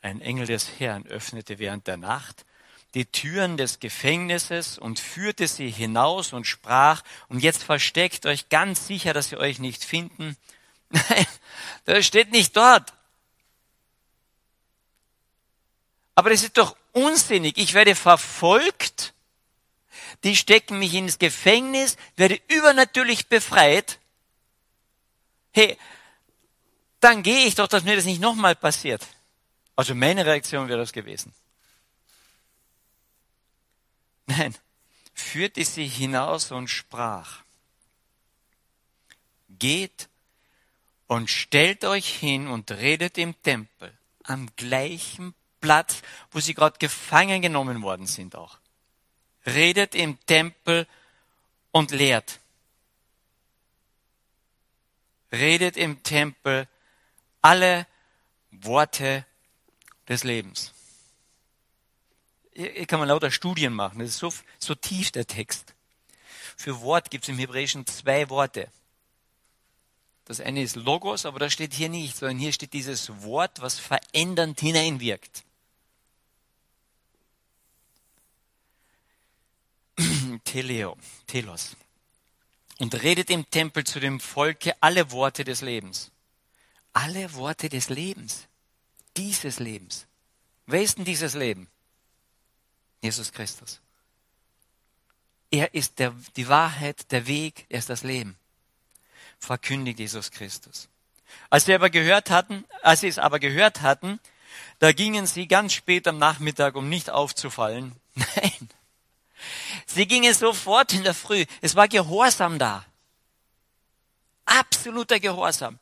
ein 0.00 0.20
Engel 0.20 0.46
des 0.46 0.80
Herrn 0.80 1.06
öffnete 1.06 1.58
während 1.58 1.86
der 1.86 1.98
Nacht 1.98 2.46
die 2.94 3.06
Türen 3.06 3.56
des 3.56 3.80
Gefängnisses 3.80 4.78
und 4.78 5.00
führte 5.00 5.48
sie 5.48 5.70
hinaus 5.70 6.32
und 6.32 6.46
sprach, 6.46 7.02
und 7.28 7.42
jetzt 7.42 7.62
versteckt 7.62 8.26
euch 8.26 8.48
ganz 8.48 8.86
sicher, 8.86 9.12
dass 9.12 9.30
sie 9.30 9.36
euch 9.36 9.58
nicht 9.58 9.84
finden, 9.84 10.36
Nein, 11.08 11.26
das 11.86 12.06
steht 12.06 12.30
nicht 12.32 12.56
dort. 12.56 12.92
Aber 16.14 16.30
das 16.30 16.42
ist 16.42 16.58
doch 16.58 16.76
unsinnig. 16.92 17.56
Ich 17.56 17.72
werde 17.72 17.94
verfolgt, 17.94 19.14
die 20.24 20.36
stecken 20.36 20.78
mich 20.78 20.94
ins 20.94 21.18
Gefängnis, 21.18 21.96
werde 22.16 22.38
übernatürlich 22.48 23.28
befreit. 23.28 23.98
Hey, 25.52 25.78
dann 27.00 27.22
gehe 27.22 27.46
ich 27.46 27.54
doch, 27.54 27.68
dass 27.68 27.84
mir 27.84 27.96
das 27.96 28.04
nicht 28.04 28.20
nochmal 28.20 28.54
passiert. 28.54 29.06
Also 29.74 29.94
meine 29.94 30.26
Reaktion 30.26 30.68
wäre 30.68 30.78
das 30.78 30.92
gewesen. 30.92 31.32
Nein, 34.38 34.54
führte 35.12 35.64
sie 35.64 35.86
hinaus 35.86 36.52
und 36.52 36.68
sprach, 36.68 37.42
geht 39.48 40.08
und 41.06 41.28
stellt 41.28 41.84
euch 41.84 42.08
hin 42.08 42.48
und 42.48 42.70
redet 42.70 43.18
im 43.18 43.40
Tempel 43.42 43.92
am 44.24 44.48
gleichen 44.56 45.34
Platz, 45.60 46.00
wo 46.30 46.40
sie 46.40 46.54
gerade 46.54 46.78
gefangen 46.78 47.42
genommen 47.42 47.82
worden 47.82 48.06
sind 48.06 48.34
auch. 48.34 48.58
Redet 49.44 49.94
im 49.94 50.18
Tempel 50.24 50.86
und 51.70 51.90
lehrt. 51.90 52.40
Redet 55.30 55.76
im 55.76 56.02
Tempel 56.02 56.68
alle 57.42 57.86
Worte 58.50 59.26
des 60.08 60.24
Lebens. 60.24 60.71
Hier 62.54 62.86
kann 62.86 62.98
man 63.00 63.08
lauter 63.08 63.30
Studien 63.30 63.72
machen. 63.72 63.98
Das 63.98 64.10
ist 64.10 64.18
so, 64.18 64.32
so 64.58 64.74
tief 64.74 65.10
der 65.10 65.26
Text. 65.26 65.74
Für 66.56 66.80
Wort 66.82 67.10
gibt 67.10 67.24
es 67.24 67.28
im 67.28 67.38
Hebräischen 67.38 67.86
zwei 67.86 68.28
Worte. 68.28 68.68
Das 70.24 70.40
eine 70.40 70.62
ist 70.62 70.76
Logos, 70.76 71.26
aber 71.26 71.38
das 71.38 71.52
steht 71.52 71.74
hier 71.74 71.88
nicht, 71.88 72.16
sondern 72.16 72.38
hier 72.38 72.52
steht 72.52 72.72
dieses 72.72 73.22
Wort, 73.22 73.60
was 73.60 73.78
verändernd 73.78 74.60
hineinwirkt. 74.60 75.44
Teleo, 80.44 80.96
Telos. 81.26 81.76
Und 82.78 83.02
redet 83.02 83.30
im 83.30 83.48
Tempel 83.50 83.84
zu 83.84 84.00
dem 84.00 84.20
Volke 84.20 84.74
alle 84.80 85.10
Worte 85.10 85.44
des 85.44 85.60
Lebens. 85.60 86.10
Alle 86.92 87.34
Worte 87.34 87.68
des 87.68 87.88
Lebens. 87.88 88.46
Dieses 89.16 89.58
Lebens. 89.58 90.06
Wer 90.66 90.82
ist 90.82 90.98
denn 90.98 91.04
dieses 91.04 91.34
Leben? 91.34 91.68
Jesus 93.02 93.32
Christus. 93.32 93.80
Er 95.50 95.74
ist 95.74 95.98
der, 95.98 96.14
die 96.36 96.48
Wahrheit, 96.48 97.10
der 97.12 97.26
Weg, 97.26 97.66
er 97.68 97.80
ist 97.80 97.90
das 97.90 98.04
Leben. 98.04 98.38
Verkündigt 99.38 99.98
Jesus 99.98 100.30
Christus. 100.30 100.88
Als 101.50 101.66
sie 101.66 101.74
aber 101.74 101.90
gehört 101.90 102.30
hatten, 102.30 102.64
als 102.82 103.00
sie 103.00 103.08
es 103.08 103.18
aber 103.18 103.38
gehört 103.38 103.82
hatten, 103.82 104.20
da 104.78 104.92
gingen 104.92 105.26
sie 105.26 105.46
ganz 105.48 105.72
spät 105.72 106.06
am 106.08 106.18
Nachmittag, 106.18 106.74
um 106.74 106.88
nicht 106.88 107.10
aufzufallen. 107.10 107.92
Nein. 108.14 108.68
Sie 109.86 110.06
gingen 110.06 110.32
sofort 110.32 110.92
in 110.92 111.02
der 111.02 111.14
Früh. 111.14 111.44
Es 111.60 111.74
war 111.74 111.88
Gehorsam 111.88 112.58
da. 112.58 112.84
Absoluter 114.44 115.20
Gehorsam. 115.20 115.78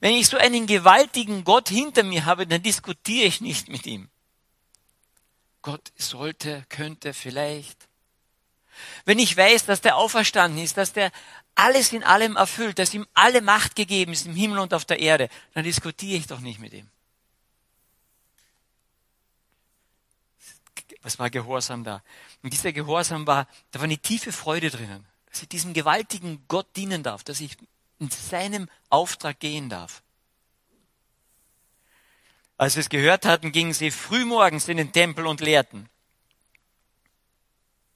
Wenn 0.00 0.14
ich 0.14 0.28
so 0.28 0.36
einen 0.36 0.66
gewaltigen 0.66 1.44
Gott 1.44 1.68
hinter 1.68 2.02
mir 2.02 2.24
habe, 2.24 2.46
dann 2.46 2.62
diskutiere 2.62 3.26
ich 3.26 3.40
nicht 3.40 3.68
mit 3.68 3.86
ihm. 3.86 4.08
Gott 5.62 5.92
sollte, 5.96 6.64
könnte, 6.68 7.14
vielleicht. 7.14 7.88
Wenn 9.04 9.18
ich 9.18 9.36
weiß, 9.36 9.66
dass 9.66 9.80
der 9.80 9.96
auferstanden 9.96 10.62
ist, 10.62 10.76
dass 10.76 10.92
der 10.92 11.12
alles 11.54 11.92
in 11.92 12.04
allem 12.04 12.36
erfüllt, 12.36 12.78
dass 12.78 12.94
ihm 12.94 13.06
alle 13.14 13.42
Macht 13.42 13.76
gegeben 13.76 14.12
ist 14.12 14.26
im 14.26 14.34
Himmel 14.34 14.58
und 14.58 14.74
auf 14.74 14.84
der 14.84 15.00
Erde, 15.00 15.28
dann 15.54 15.64
diskutiere 15.64 16.18
ich 16.18 16.26
doch 16.26 16.40
nicht 16.40 16.58
mit 16.58 16.72
ihm. 16.72 16.88
Was 21.02 21.18
war 21.18 21.30
Gehorsam 21.30 21.84
da? 21.84 22.02
Und 22.42 22.52
dieser 22.52 22.72
Gehorsam 22.72 23.26
war, 23.26 23.48
da 23.72 23.80
war 23.80 23.84
eine 23.84 23.98
tiefe 23.98 24.32
Freude 24.32 24.70
drinnen, 24.70 25.04
dass 25.26 25.42
ich 25.42 25.48
diesem 25.48 25.74
gewaltigen 25.74 26.44
Gott 26.48 26.76
dienen 26.76 27.02
darf, 27.02 27.24
dass 27.24 27.40
ich 27.40 27.56
in 27.98 28.08
seinem 28.10 28.68
Auftrag 28.88 29.40
gehen 29.40 29.68
darf. 29.68 30.01
Als 32.62 32.74
sie 32.74 32.80
es 32.80 32.88
gehört 32.88 33.26
hatten, 33.26 33.50
gingen 33.50 33.72
sie 33.72 33.90
frühmorgens 33.90 34.68
in 34.68 34.76
den 34.76 34.92
Tempel 34.92 35.26
und 35.26 35.40
lehrten. 35.40 35.88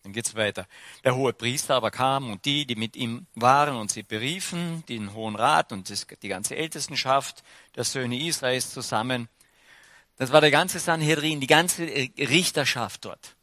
Dann 0.03 0.13
geht's 0.13 0.35
weiter. 0.35 0.67
Der 1.05 1.15
hohe 1.15 1.33
Priester 1.33 1.77
aber 1.77 1.93
kam 1.93 2.33
und 2.33 2.45
die, 2.47 2.67
die 2.67 2.75
mit 2.75 2.97
ihm 2.97 3.29
waren, 3.37 3.77
und 3.77 3.93
sie 3.93 4.03
beriefen 4.03 4.85
den 4.89 5.15
Hohen 5.15 5.37
Rat 5.37 5.71
und 5.71 5.89
die 6.21 6.29
ganze 6.29 6.57
Ältestenschaft 6.57 7.45
der 7.77 7.85
Söhne 7.85 8.19
Israels 8.19 8.73
zusammen. 8.73 9.29
Das 10.17 10.33
war 10.33 10.41
der 10.41 10.51
ganze 10.51 10.81
Sanhedrin, 10.81 11.39
die 11.39 11.47
ganze 11.47 11.85
Richterschaft 11.87 13.05
dort. 13.05 13.37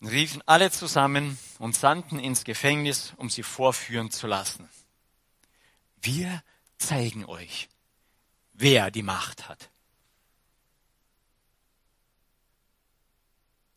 Und 0.00 0.08
riefen 0.08 0.42
alle 0.46 0.72
zusammen 0.72 1.38
und 1.60 1.76
sandten 1.76 2.18
ins 2.18 2.42
Gefängnis, 2.42 3.12
um 3.16 3.30
sie 3.30 3.44
vorführen 3.44 4.10
zu 4.10 4.26
lassen. 4.26 4.68
Wir 6.00 6.42
zeigen 6.78 7.24
euch, 7.26 7.68
wer 8.62 8.92
die 8.92 9.02
Macht 9.02 9.48
hat. 9.48 9.68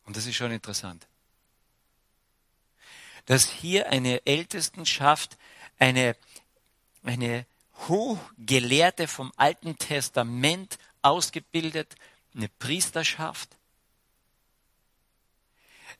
Und 0.04 0.16
das 0.16 0.26
ist 0.26 0.36
schon 0.36 0.52
interessant. 0.52 1.06
Dass 3.26 3.50
hier 3.50 3.90
eine 3.90 4.24
Ältestenschaft, 4.24 5.36
eine, 5.80 6.16
eine 7.02 7.44
Hochgelehrte 7.88 9.08
vom 9.08 9.32
Alten 9.36 9.76
Testament 9.76 10.78
ausgebildet, 11.02 11.96
eine 12.34 12.48
Priesterschaft, 12.48 13.56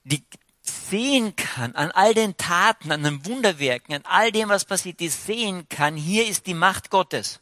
die 0.04 0.24
sehen 0.62 1.34
kann 1.34 1.74
an 1.74 1.90
all 1.90 2.14
den 2.14 2.36
Taten, 2.36 2.92
an 2.92 3.02
den 3.02 3.26
Wunderwerken, 3.26 3.96
an 3.96 4.04
all 4.04 4.30
dem, 4.30 4.48
was 4.48 4.64
passiert, 4.64 5.00
die 5.00 5.08
sehen 5.08 5.68
kann, 5.68 5.96
hier 5.96 6.28
ist 6.28 6.46
die 6.46 6.54
Macht 6.54 6.90
Gottes 6.90 7.40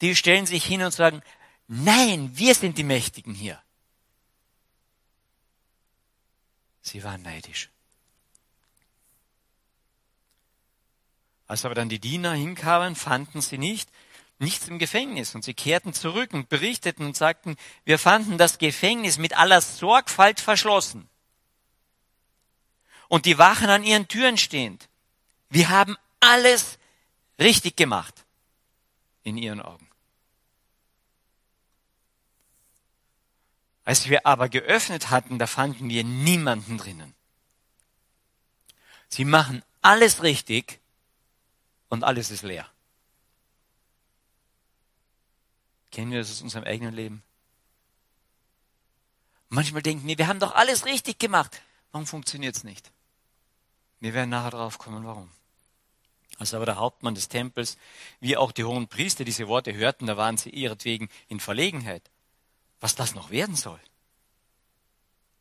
die 0.00 0.16
stellen 0.16 0.46
sich 0.46 0.64
hin 0.64 0.82
und 0.82 0.92
sagen, 0.92 1.22
nein, 1.68 2.30
wir 2.34 2.54
sind 2.54 2.78
die 2.78 2.84
Mächtigen 2.84 3.34
hier. 3.34 3.60
Sie 6.82 7.02
waren 7.04 7.22
neidisch. 7.22 7.70
Als 11.46 11.64
aber 11.64 11.74
dann 11.74 11.88
die 11.88 12.00
Diener 12.00 12.32
hinkamen, 12.32 12.96
fanden 12.96 13.40
sie 13.40 13.58
nicht, 13.58 13.88
nichts 14.38 14.68
im 14.68 14.78
Gefängnis. 14.78 15.34
Und 15.34 15.44
sie 15.44 15.54
kehrten 15.54 15.92
zurück 15.92 16.32
und 16.32 16.48
berichteten 16.48 17.06
und 17.06 17.16
sagten, 17.16 17.56
wir 17.84 17.98
fanden 17.98 18.38
das 18.38 18.58
Gefängnis 18.58 19.18
mit 19.18 19.36
aller 19.36 19.60
Sorgfalt 19.60 20.40
verschlossen. 20.40 21.08
Und 23.08 23.26
die 23.26 23.38
Wachen 23.38 23.68
an 23.68 23.84
ihren 23.84 24.08
Türen 24.08 24.38
stehend. 24.38 24.88
Wir 25.50 25.68
haben 25.68 25.96
alles 26.20 26.78
richtig 27.38 27.76
gemacht 27.76 28.24
in 29.22 29.36
ihren 29.36 29.60
Augen. 29.60 29.88
Als 33.84 34.08
wir 34.08 34.26
aber 34.26 34.48
geöffnet 34.48 35.10
hatten, 35.10 35.38
da 35.38 35.46
fanden 35.46 35.88
wir 35.88 36.04
niemanden 36.04 36.78
drinnen. 36.78 37.14
Sie 39.08 39.24
machen 39.24 39.62
alles 39.80 40.22
richtig 40.22 40.78
und 41.88 42.04
alles 42.04 42.30
ist 42.30 42.42
leer. 42.42 42.68
Kennen 45.90 46.12
wir 46.12 46.20
das 46.20 46.30
aus 46.30 46.42
unserem 46.42 46.64
eigenen 46.64 46.94
Leben? 46.94 47.22
Manchmal 49.50 49.82
denken 49.82 50.06
wir, 50.06 50.16
wir 50.16 50.28
haben 50.28 50.40
doch 50.40 50.54
alles 50.54 50.86
richtig 50.86 51.18
gemacht. 51.18 51.60
Warum 51.90 52.06
funktioniert 52.06 52.56
es 52.56 52.64
nicht? 52.64 52.90
Wir 54.00 54.14
werden 54.14 54.30
nachher 54.30 54.50
drauf 54.50 54.78
kommen, 54.78 55.04
warum. 55.04 55.30
Als 56.42 56.54
aber 56.54 56.66
der 56.66 56.78
Hauptmann 56.78 57.14
des 57.14 57.28
Tempels, 57.28 57.78
wie 58.18 58.36
auch 58.36 58.50
die 58.50 58.64
hohen 58.64 58.88
Priester 58.88 59.24
diese 59.24 59.46
Worte 59.46 59.74
hörten, 59.74 60.08
da 60.08 60.16
waren 60.16 60.36
sie 60.36 60.50
ihretwegen 60.50 61.08
in 61.28 61.38
Verlegenheit, 61.38 62.02
was 62.80 62.96
das 62.96 63.14
noch 63.14 63.30
werden 63.30 63.54
soll. 63.54 63.78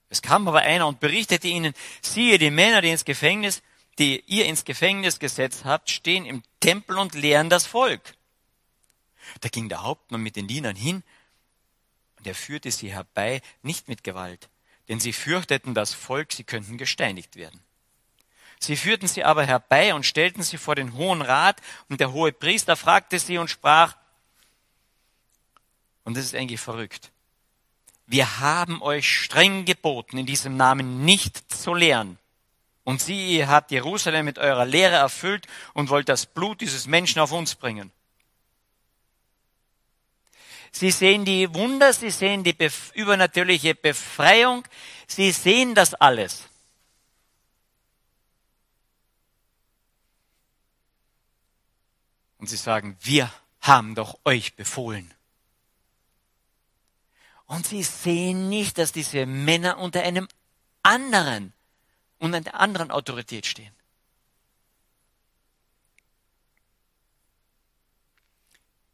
Es 0.10 0.22
kam 0.22 0.48
aber 0.48 0.60
einer 0.60 0.86
und 0.86 1.00
berichtete 1.00 1.48
ihnen, 1.48 1.74
siehe, 2.04 2.38
die 2.38 2.52
Männer, 2.52 2.84
die 2.84 2.92
ins 2.92 3.04
Gefängnis, 3.04 3.64
die 3.98 4.24
ihr 4.28 4.46
ins 4.46 4.64
Gefängnis 4.64 5.18
gesetzt 5.18 5.66
habt, 5.66 5.90
stehen 5.90 6.24
im 6.24 6.44
Tempel 6.60 7.00
und 7.00 7.16
lehren 7.16 7.50
das 7.50 7.66
Volk. 7.66 8.14
Da 9.40 9.50
ging 9.50 9.70
der 9.70 9.82
Hauptmann 9.82 10.22
mit 10.22 10.36
den 10.36 10.48
Dienern 10.48 10.76
hin 10.76 11.02
und 12.20 12.28
er 12.28 12.36
führte 12.36 12.70
sie 12.70 12.92
herbei, 12.92 13.42
nicht 13.64 13.88
mit 13.88 14.04
Gewalt, 14.04 14.50
denn 14.88 15.00
sie 15.00 15.14
fürchteten 15.14 15.74
das 15.74 15.96
Volk, 15.96 16.32
sie 16.32 16.44
könnten 16.44 16.78
gesteinigt 16.78 17.38
werden. 17.38 17.60
Sie 18.64 18.78
führten 18.78 19.08
sie 19.08 19.24
aber 19.24 19.44
herbei 19.44 19.96
und 19.96 20.06
stellten 20.06 20.44
sie 20.44 20.58
vor 20.58 20.76
den 20.76 20.94
Hohen 20.94 21.24
Rat, 21.24 21.60
und 21.90 22.00
der 22.00 22.14
hohe 22.14 22.32
Priester 22.32 22.76
fragte 22.76 23.18
sie 23.18 23.40
und 23.40 23.50
sprach, 23.50 23.96
und 26.04 26.16
das 26.16 26.26
ist 26.26 26.36
eigentlich 26.36 26.62
verrückt, 26.62 27.12
wir 28.06 28.40
haben 28.40 28.82
euch 28.84 29.10
streng 29.10 29.66
geboten, 29.66 30.20
in 30.20 30.28
diesem 30.28 30.58
Namen 30.58 31.04
nicht 31.06 31.52
zu 31.52 31.74
lehren. 31.74 32.20
Und 32.84 33.02
sie, 33.02 33.38
ihr 33.38 33.48
habt 33.48 33.72
Jerusalem 33.72 34.26
mit 34.26 34.38
eurer 34.38 34.66
Lehre 34.66 34.96
erfüllt 34.96 35.48
und 35.74 35.90
wollt 35.90 36.10
das 36.10 36.28
Blut 36.28 36.62
dieses 36.62 36.86
Menschen 36.86 37.20
auf 37.20 37.32
uns 37.32 37.56
bringen. 37.56 37.92
Sie 40.72 40.92
sehen 40.92 41.26
die 41.26 41.54
Wunder, 41.56 41.94
sie 41.94 42.12
sehen 42.12 42.44
die 42.44 42.56
übernatürliche 42.94 43.74
Befreiung, 43.74 44.64
sie 45.08 45.32
sehen 45.32 45.74
das 45.74 45.96
alles. 45.96 46.51
Und 52.42 52.48
sie 52.48 52.58
sagen, 52.58 52.98
wir 53.02 53.32
haben 53.62 53.94
doch 53.94 54.18
euch 54.26 54.56
befohlen. 54.56 55.14
Und 57.46 57.68
sie 57.68 57.84
sehen 57.84 58.50
nicht, 58.50 58.80
dass 58.80 58.92
diese 58.92 59.28
Männer 59.28 59.78
unter 59.78 60.02
einem 60.02 60.28
anderen, 60.82 61.54
unter 62.18 62.38
einer 62.38 62.60
anderen 62.60 62.90
Autorität 62.90 63.46
stehen. 63.46 63.72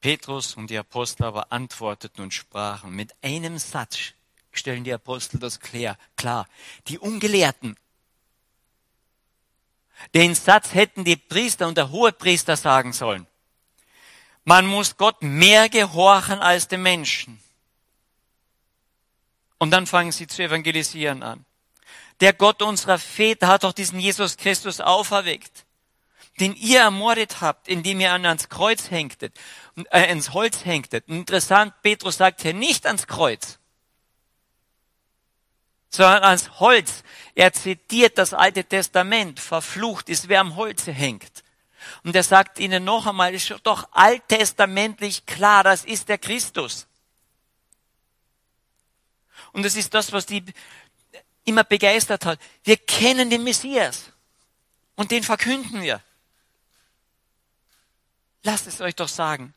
Petrus 0.02 0.56
und 0.56 0.70
die 0.70 0.78
Apostel 0.78 1.24
aber 1.24 1.52
antworteten 1.52 2.22
und 2.24 2.34
sprachen. 2.34 2.94
Mit 2.94 3.16
einem 3.24 3.58
Satz 3.60 4.14
stellen 4.52 4.84
die 4.84 4.94
Apostel 4.94 5.40
das 5.40 5.62
klar. 5.62 6.48
Die 6.88 7.00
Ungelehrten. 7.00 7.78
Den 10.14 10.36
Satz 10.36 10.74
hätten 10.74 11.06
die 11.06 11.16
Priester 11.16 11.66
und 11.66 11.78
der 11.78 11.92
Hohepriester 11.92 12.58
sagen 12.58 12.92
sollen. 12.92 13.26
Man 14.50 14.66
muss 14.66 14.96
Gott 14.96 15.22
mehr 15.24 15.68
gehorchen 15.68 16.40
als 16.40 16.70
den 16.70 16.82
Menschen. 16.82 17.38
Und 19.58 19.72
dann 19.72 19.86
fangen 19.86 20.14
sie 20.14 20.26
zu 20.26 20.42
evangelisieren 20.42 21.22
an. 21.22 21.44
Der 22.22 22.32
Gott 22.32 22.62
unserer 22.62 22.98
Väter 22.98 23.50
hat 23.50 23.66
doch 23.66 23.74
diesen 23.74 24.00
Jesus 24.00 24.38
Christus 24.38 24.80
auferweckt, 24.80 25.66
den 26.40 26.56
ihr 26.56 26.80
ermordet 26.80 27.42
habt, 27.42 27.68
indem 27.68 28.00
ihr 28.00 28.14
ans 28.14 28.48
Kreuz 28.48 28.90
hängtet, 28.90 29.38
äh, 29.92 30.10
ins 30.10 30.32
Holz 30.32 30.64
hängtet. 30.64 31.10
Interessant, 31.10 31.74
Petrus 31.82 32.16
sagt 32.16 32.42
hier 32.42 32.54
nicht 32.54 32.86
ans 32.86 33.06
Kreuz, 33.06 33.60
sondern 35.90 36.24
ans 36.24 36.62
Holz. 36.62 37.04
Er 37.36 37.52
zitiert 37.52 38.18
das 38.18 38.34
Alte 38.34 38.64
Testament. 38.64 39.42
Verflucht 39.42 40.08
ist, 40.08 40.30
wer 40.30 40.40
am 40.40 40.56
Holze 40.56 40.94
hängt. 40.94 41.44
Und 42.04 42.16
er 42.16 42.24
sagt 42.24 42.60
ihnen 42.60 42.84
noch 42.84 43.06
einmal, 43.06 43.34
ist 43.34 43.54
doch 43.64 43.88
alttestamentlich 43.92 45.26
klar, 45.26 45.64
das 45.64 45.86
ist 45.86 46.10
der 46.10 46.18
Christus. 46.18 46.88
Und 49.52 49.64
das 49.64 49.76
ist 49.76 49.94
das, 49.94 50.12
was 50.12 50.26
die 50.26 50.44
immer 51.46 51.64
begeistert 51.64 52.26
hat. 52.26 52.40
Wir 52.64 52.78
kennen 52.78 53.30
den 53.30 53.44
Messias. 53.44 54.12
Und 54.96 55.12
den 55.12 55.24
verkünden 55.24 55.82
wir. 55.82 56.02
Lasst 58.44 58.68
es 58.68 58.82
euch 58.82 58.96
doch 58.96 59.08
sagen. 59.08 59.54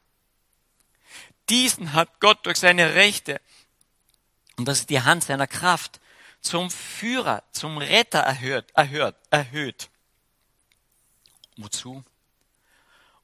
Diesen 1.49 1.93
hat 1.95 2.21
Gott 2.21 2.47
durch 2.47 2.59
seine 2.59 2.95
Rechte, 2.95 3.41
und 4.57 4.67
das 4.67 4.81
ist 4.81 4.91
die 4.91 5.01
Hand 5.01 5.25
seiner 5.25 5.47
Kraft, 5.47 6.01
zum 6.41 6.71
Führer, 6.71 7.43
zum 7.53 7.79
Retter 7.79 8.21
erhöht, 8.21 8.71
erhöht, 8.75 9.17
erhöht. 9.31 9.91
Wozu? 11.57 12.05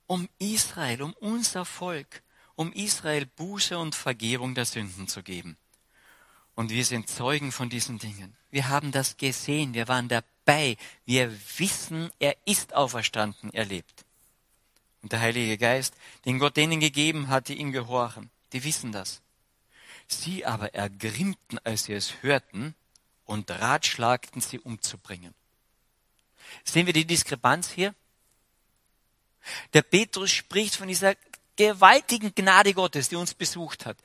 Um 0.07 0.29
Israel, 0.39 1.03
um 1.03 1.13
unser 1.15 1.65
Volk, 1.65 2.23
um 2.55 2.73
Israel 2.73 3.27
Buße 3.27 3.79
und 3.79 3.95
Vergebung 3.95 4.55
der 4.55 4.65
Sünden 4.65 5.09
zu 5.09 5.23
geben. 5.23 5.57
Und 6.55 6.71
wir 6.71 6.85
sind 6.85 7.09
Zeugen 7.09 7.53
von 7.53 7.69
diesen 7.69 7.99
Dingen. 7.99 8.37
Wir 8.51 8.69
haben 8.69 8.93
das 8.93 9.17
gesehen, 9.19 9.75
wir 9.75 9.89
waren 9.89 10.09
dabei, 10.09 10.77
wir 11.05 11.31
wissen, 11.59 12.11
er 12.19 12.37
ist 12.47 12.75
auferstanden, 12.75 13.53
er 13.53 13.67
lebt. 13.67 14.05
Und 15.03 15.13
der 15.13 15.21
Heilige 15.21 15.59
Geist, 15.59 15.95
den 16.25 16.39
Gott 16.39 16.57
denen 16.57 16.81
gegeben 16.81 17.29
hat, 17.29 17.49
die 17.49 17.59
ihm 17.59 17.73
gehorchen, 17.73 18.31
die 18.53 18.65
wissen 18.65 18.93
das. 18.93 19.21
Sie 20.09 20.47
aber 20.47 20.75
ergrimmten, 20.75 21.59
als 21.65 21.85
sie 21.85 21.93
es 21.93 22.23
hörten, 22.23 22.75
und 23.27 23.51
ratschlagten 23.51 24.41
sie 24.41 24.61
umzubringen. 24.61 25.35
Sehen 26.65 26.87
wir 26.87 26.93
die 26.93 27.05
Diskrepanz 27.05 27.71
hier? 27.71 27.95
Der 29.73 29.83
Petrus 29.83 30.31
spricht 30.31 30.77
von 30.77 30.89
dieser 30.89 31.15
gewaltigen 31.57 32.35
Gnade 32.35 32.75
Gottes, 32.75 33.09
die 33.09 33.17
uns 33.17 33.35
besucht 33.35 33.87
hat. 33.87 33.97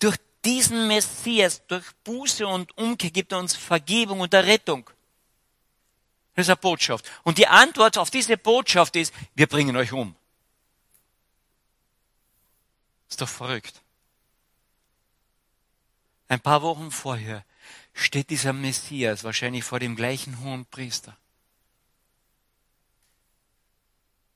Durch 0.00 0.16
diesen 0.44 0.86
Messias, 0.86 1.66
durch 1.66 1.84
Buße 2.04 2.46
und 2.46 2.76
Umkehr 2.76 3.10
gibt 3.10 3.32
er 3.32 3.38
uns 3.38 3.56
Vergebung 3.56 4.20
und 4.20 4.32
Errettung. 4.34 4.88
Das 6.34 6.46
ist 6.46 6.50
eine 6.50 6.56
Botschaft. 6.56 7.10
Und 7.24 7.38
die 7.38 7.48
Antwort 7.48 7.98
auf 7.98 8.10
diese 8.10 8.36
Botschaft 8.36 8.94
ist, 8.94 9.12
wir 9.34 9.48
bringen 9.48 9.76
euch 9.76 9.92
um. 9.92 10.14
Ist 13.08 13.20
doch 13.20 13.28
verrückt. 13.28 13.82
Ein 16.28 16.40
paar 16.40 16.62
Wochen 16.62 16.90
vorher 16.90 17.44
steht 17.94 18.30
dieser 18.30 18.52
Messias 18.52 19.24
wahrscheinlich 19.24 19.64
vor 19.64 19.80
dem 19.80 19.96
gleichen 19.96 20.40
hohen 20.40 20.66
Priester. 20.66 21.16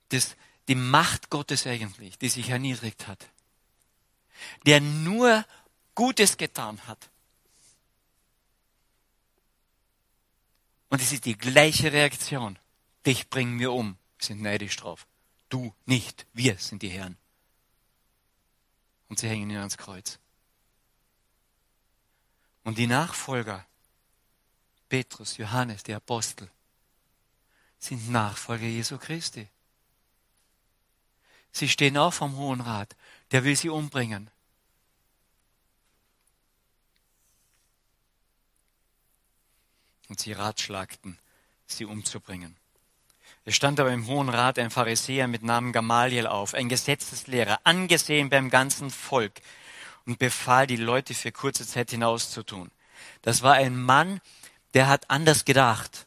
Das 0.09 0.37
die 0.69 0.75
Macht 0.75 1.31
Gottes 1.31 1.67
eigentlich, 1.67 2.19
die 2.19 2.29
sich 2.29 2.51
erniedrigt 2.51 3.07
hat, 3.07 3.29
der 4.67 4.81
nur 4.81 5.45
Gutes 5.95 6.37
getan 6.37 6.87
hat. 6.87 7.11
Und 10.89 11.01
es 11.01 11.13
ist 11.13 11.25
die 11.25 11.39
gleiche 11.39 11.93
Reaktion. 11.93 12.59
Dich 13.07 13.31
bringen 13.31 13.59
wir 13.59 13.73
um, 13.73 13.97
wir 14.19 14.27
sind 14.27 14.43
neidisch 14.43 14.77
drauf. 14.77 15.07
Du 15.49 15.75
nicht, 15.87 16.27
wir 16.33 16.59
sind 16.59 16.83
die 16.83 16.91
Herren. 16.91 17.17
Und 19.09 19.19
sie 19.19 19.29
hängen 19.29 19.51
ihn 19.51 19.57
ans 19.57 19.77
Kreuz. 19.77 20.19
Und 22.65 22.79
die 22.79 22.87
Nachfolger, 22.87 23.67
Petrus, 24.89 25.37
Johannes, 25.37 25.83
die 25.83 25.95
Apostel, 25.95 26.51
sind 27.79 28.11
Nachfolger 28.11 28.67
Jesu 28.67 28.99
Christi. 28.99 29.49
Sie 31.53 31.69
stehen 31.69 31.97
auch 31.97 32.13
vom 32.13 32.37
Hohen 32.37 32.61
Rat. 32.61 32.97
Der 33.31 33.45
will 33.45 33.57
sie 33.57 33.69
umbringen. 33.69 34.31
Und 40.09 40.21
sie 40.21 40.33
ratschlagten, 40.33 41.19
sie 41.67 41.85
umzubringen. 41.85 42.57
Es 43.45 43.57
stand 43.57 43.81
aber 43.81 43.93
im 43.93 44.07
Hohen 44.07 44.29
Rat 44.29 44.59
ein 44.59 44.71
Pharisäer 44.71 45.27
mit 45.27 45.43
Namen 45.43 45.73
Gamaliel 45.73 46.27
auf, 46.27 46.55
ein 46.55 46.69
Gesetzeslehrer, 46.69 47.61
angesehen 47.65 48.29
beim 48.29 48.51
ganzen 48.51 48.91
Volk, 48.91 49.41
und 50.05 50.19
befahl, 50.19 50.67
die 50.67 50.77
Leute 50.77 51.15
für 51.15 51.33
kurze 51.33 51.67
Zeit 51.67 51.91
hinauszutun. 51.91 52.71
Das 53.23 53.43
war 53.43 53.55
ein 53.55 53.81
Mann, 53.81 54.21
der 54.75 54.89
hat 54.89 55.11
anders 55.11 55.45
gedacht. 55.45 56.07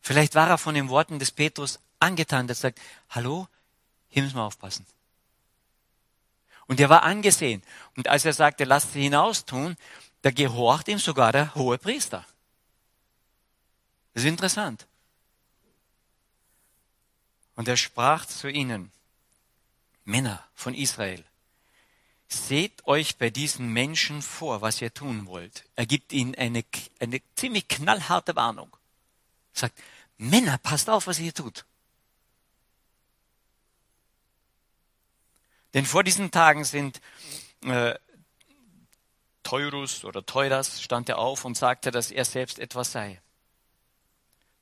Vielleicht 0.00 0.34
war 0.34 0.48
er 0.48 0.58
von 0.58 0.74
den 0.74 0.88
Worten 0.88 1.18
des 1.18 1.30
Petrus 1.30 1.80
angetan, 1.98 2.46
der 2.46 2.56
sagt, 2.56 2.80
hallo, 3.10 3.48
hier 4.14 4.22
müssen 4.22 4.36
wir 4.36 4.44
aufpassen. 4.44 4.86
Und 6.68 6.78
er 6.78 6.88
war 6.88 7.02
angesehen. 7.02 7.64
Und 7.96 8.06
als 8.06 8.24
er 8.24 8.32
sagte, 8.32 8.62
lasst 8.62 8.92
sie 8.92 9.02
hinaus 9.02 9.44
tun, 9.44 9.76
da 10.22 10.30
gehorcht 10.30 10.86
ihm 10.86 11.00
sogar 11.00 11.32
der 11.32 11.52
hohe 11.56 11.78
Priester. 11.78 12.24
Das 14.12 14.22
ist 14.22 14.28
interessant. 14.28 14.86
Und 17.56 17.66
er 17.66 17.76
sprach 17.76 18.24
zu 18.24 18.48
ihnen, 18.48 18.92
Männer 20.04 20.46
von 20.54 20.74
Israel, 20.74 21.24
seht 22.28 22.86
euch 22.86 23.16
bei 23.16 23.30
diesen 23.30 23.72
Menschen 23.72 24.22
vor, 24.22 24.60
was 24.60 24.80
ihr 24.80 24.94
tun 24.94 25.26
wollt. 25.26 25.64
Er 25.74 25.86
gibt 25.86 26.12
ihnen 26.12 26.36
eine, 26.36 26.64
eine 27.00 27.20
ziemlich 27.34 27.66
knallharte 27.66 28.36
Warnung. 28.36 28.70
Er 29.54 29.58
sagt, 29.58 29.82
Männer, 30.18 30.56
passt 30.58 30.88
auf, 30.88 31.08
was 31.08 31.18
ihr 31.18 31.34
tut. 31.34 31.64
Denn 35.74 35.84
vor 35.84 36.04
diesen 36.04 36.30
Tagen 36.30 36.64
sind 36.64 37.00
äh, 37.64 37.94
Teurus 39.42 40.04
oder 40.04 40.24
Teuras 40.24 40.80
stand 40.80 41.08
er 41.08 41.18
auf 41.18 41.44
und 41.44 41.56
sagte, 41.56 41.90
dass 41.90 42.10
er 42.10 42.24
selbst 42.24 42.58
etwas 42.58 42.92
sei. 42.92 43.20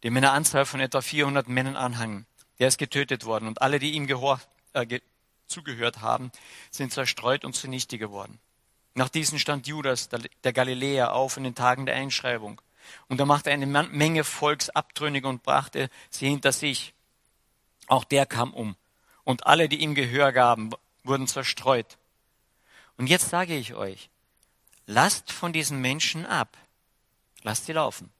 Dem 0.02 0.16
eine 0.16 0.32
Anzahl 0.32 0.66
von 0.66 0.80
etwa 0.80 1.00
400 1.00 1.48
Männern 1.48 1.76
anhangen. 1.76 2.26
Der 2.58 2.68
ist 2.68 2.78
getötet 2.78 3.24
worden 3.24 3.46
und 3.46 3.62
alle, 3.62 3.78
die 3.78 3.92
ihm 3.92 4.06
gehor, 4.06 4.40
äh, 4.72 4.86
ge 4.86 5.00
zugehört 5.46 6.00
haben, 6.00 6.32
sind 6.70 6.92
zerstreut 6.94 7.44
und 7.44 7.54
zunichte 7.54 7.98
geworden. 7.98 8.40
Nach 8.94 9.10
diesen 9.10 9.38
stand 9.38 9.66
Judas, 9.66 10.08
der, 10.08 10.20
der 10.44 10.52
Galiläer, 10.54 11.12
auf 11.12 11.36
in 11.36 11.44
den 11.44 11.54
Tagen 11.54 11.84
der 11.84 11.94
Einschreibung. 11.94 12.60
Und 13.08 13.20
er 13.20 13.26
machte 13.26 13.50
eine 13.50 13.66
Menge 13.66 14.24
Volks 14.24 14.70
abtrünnig 14.70 15.24
und 15.24 15.42
brachte 15.42 15.90
sie 16.08 16.28
hinter 16.28 16.52
sich. 16.52 16.94
Auch 17.86 18.04
der 18.04 18.24
kam 18.24 18.54
um. 18.54 18.76
Und 19.24 19.46
alle, 19.46 19.68
die 19.68 19.82
ihm 19.82 19.94
Gehör 19.94 20.32
gaben, 20.32 20.70
wurden 21.04 21.26
zerstreut. 21.26 21.98
Und 22.96 23.08
jetzt 23.08 23.30
sage 23.30 23.56
ich 23.56 23.74
euch, 23.74 24.10
lasst 24.86 25.32
von 25.32 25.52
diesen 25.52 25.80
Menschen 25.80 26.26
ab. 26.26 26.56
Lasst 27.42 27.66
sie 27.66 27.72
laufen. 27.72 28.12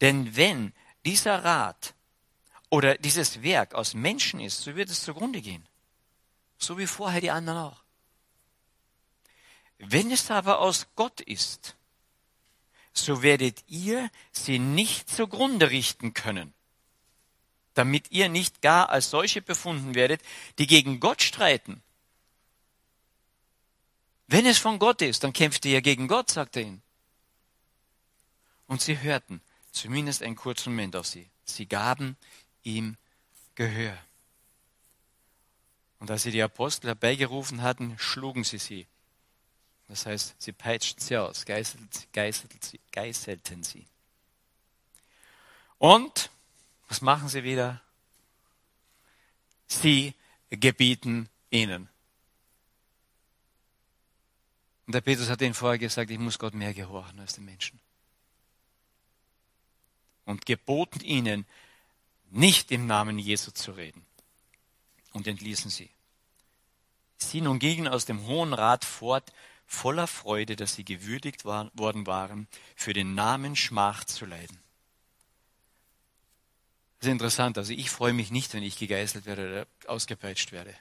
Denn 0.00 0.36
wenn 0.36 0.72
dieser 1.04 1.44
Rat 1.44 1.94
oder 2.70 2.96
dieses 2.98 3.42
Werk 3.42 3.74
aus 3.74 3.94
Menschen 3.94 4.40
ist, 4.40 4.62
so 4.62 4.76
wird 4.76 4.90
es 4.90 5.04
zugrunde 5.04 5.40
gehen. 5.40 5.66
So 6.58 6.78
wie 6.78 6.86
vorher 6.86 7.20
die 7.20 7.30
anderen 7.30 7.58
auch. 7.58 7.82
Wenn 9.78 10.10
es 10.10 10.30
aber 10.30 10.58
aus 10.58 10.88
Gott 10.96 11.20
ist, 11.20 11.76
so 12.92 13.22
werdet 13.22 13.62
ihr 13.68 14.10
sie 14.32 14.58
nicht 14.58 15.08
zugrunde 15.08 15.70
richten 15.70 16.14
können, 16.14 16.52
damit 17.78 18.10
ihr 18.10 18.28
nicht 18.28 18.60
gar 18.60 18.90
als 18.90 19.10
solche 19.10 19.40
befunden 19.40 19.94
werdet, 19.94 20.20
die 20.58 20.66
gegen 20.66 21.00
Gott 21.00 21.22
streiten. 21.22 21.82
Wenn 24.26 24.44
es 24.44 24.58
von 24.58 24.78
Gott 24.78 25.00
ist, 25.00 25.24
dann 25.24 25.32
kämpft 25.32 25.64
ihr 25.64 25.72
ja 25.72 25.80
gegen 25.80 26.08
Gott, 26.08 26.30
sagt 26.30 26.56
er 26.56 26.62
ihnen. 26.62 26.82
Und 28.66 28.82
sie 28.82 29.00
hörten 29.00 29.40
zumindest 29.72 30.22
einen 30.22 30.36
kurzen 30.36 30.74
Moment 30.74 30.96
auf 30.96 31.06
sie. 31.06 31.30
Sie 31.44 31.66
gaben 31.66 32.16
ihm 32.62 32.96
Gehör. 33.54 33.96
Und 36.00 36.10
als 36.10 36.24
sie 36.24 36.30
die 36.30 36.42
Apostel 36.42 36.88
herbeigerufen 36.88 37.62
hatten, 37.62 37.98
schlugen 37.98 38.44
sie 38.44 38.58
sie. 38.58 38.86
Das 39.88 40.04
heißt, 40.04 40.34
sie 40.38 40.52
peitschten 40.52 41.02
sie 41.02 41.16
aus, 41.16 41.44
geißelten, 41.46 41.88
geißelten 42.92 43.62
sie. 43.62 43.86
Und, 45.78 46.30
was 46.88 47.00
machen 47.02 47.28
sie 47.28 47.44
wieder? 47.44 47.80
Sie 49.66 50.14
gebieten 50.50 51.28
ihnen. 51.50 51.88
Und 54.86 54.94
der 54.94 55.02
Petrus 55.02 55.28
hat 55.28 55.42
ihnen 55.42 55.52
vorher 55.52 55.78
gesagt, 55.78 56.10
ich 56.10 56.18
muss 56.18 56.38
Gott 56.38 56.54
mehr 56.54 56.72
gehorchen 56.72 57.20
als 57.20 57.34
den 57.34 57.44
Menschen. 57.44 57.78
Und 60.24 60.46
geboten 60.46 61.00
ihnen, 61.00 61.46
nicht 62.30 62.70
im 62.70 62.86
Namen 62.86 63.18
Jesu 63.18 63.50
zu 63.50 63.72
reden. 63.72 64.04
Und 65.12 65.26
entließen 65.26 65.70
sie. 65.70 65.90
Sie 67.18 67.40
nun 67.40 67.58
gingen 67.58 67.88
aus 67.88 68.06
dem 68.06 68.26
Hohen 68.26 68.54
Rat 68.54 68.84
fort, 68.84 69.32
voller 69.66 70.06
Freude, 70.06 70.56
dass 70.56 70.74
sie 70.74 70.84
gewürdigt 70.84 71.44
war, 71.44 71.70
worden 71.74 72.06
waren, 72.06 72.48
für 72.74 72.94
den 72.94 73.14
Namen 73.14 73.56
Schmach 73.56 74.04
zu 74.04 74.24
leiden. 74.24 74.58
Das 76.98 77.06
ist 77.06 77.12
interessant. 77.12 77.58
Also 77.58 77.72
ich 77.72 77.90
freue 77.90 78.12
mich 78.12 78.30
nicht, 78.30 78.52
wenn 78.54 78.62
ich 78.62 78.78
gegeißelt 78.78 79.24
werde 79.26 79.48
oder 79.48 79.90
ausgepeitscht 79.90 80.52
werde. 80.52 80.74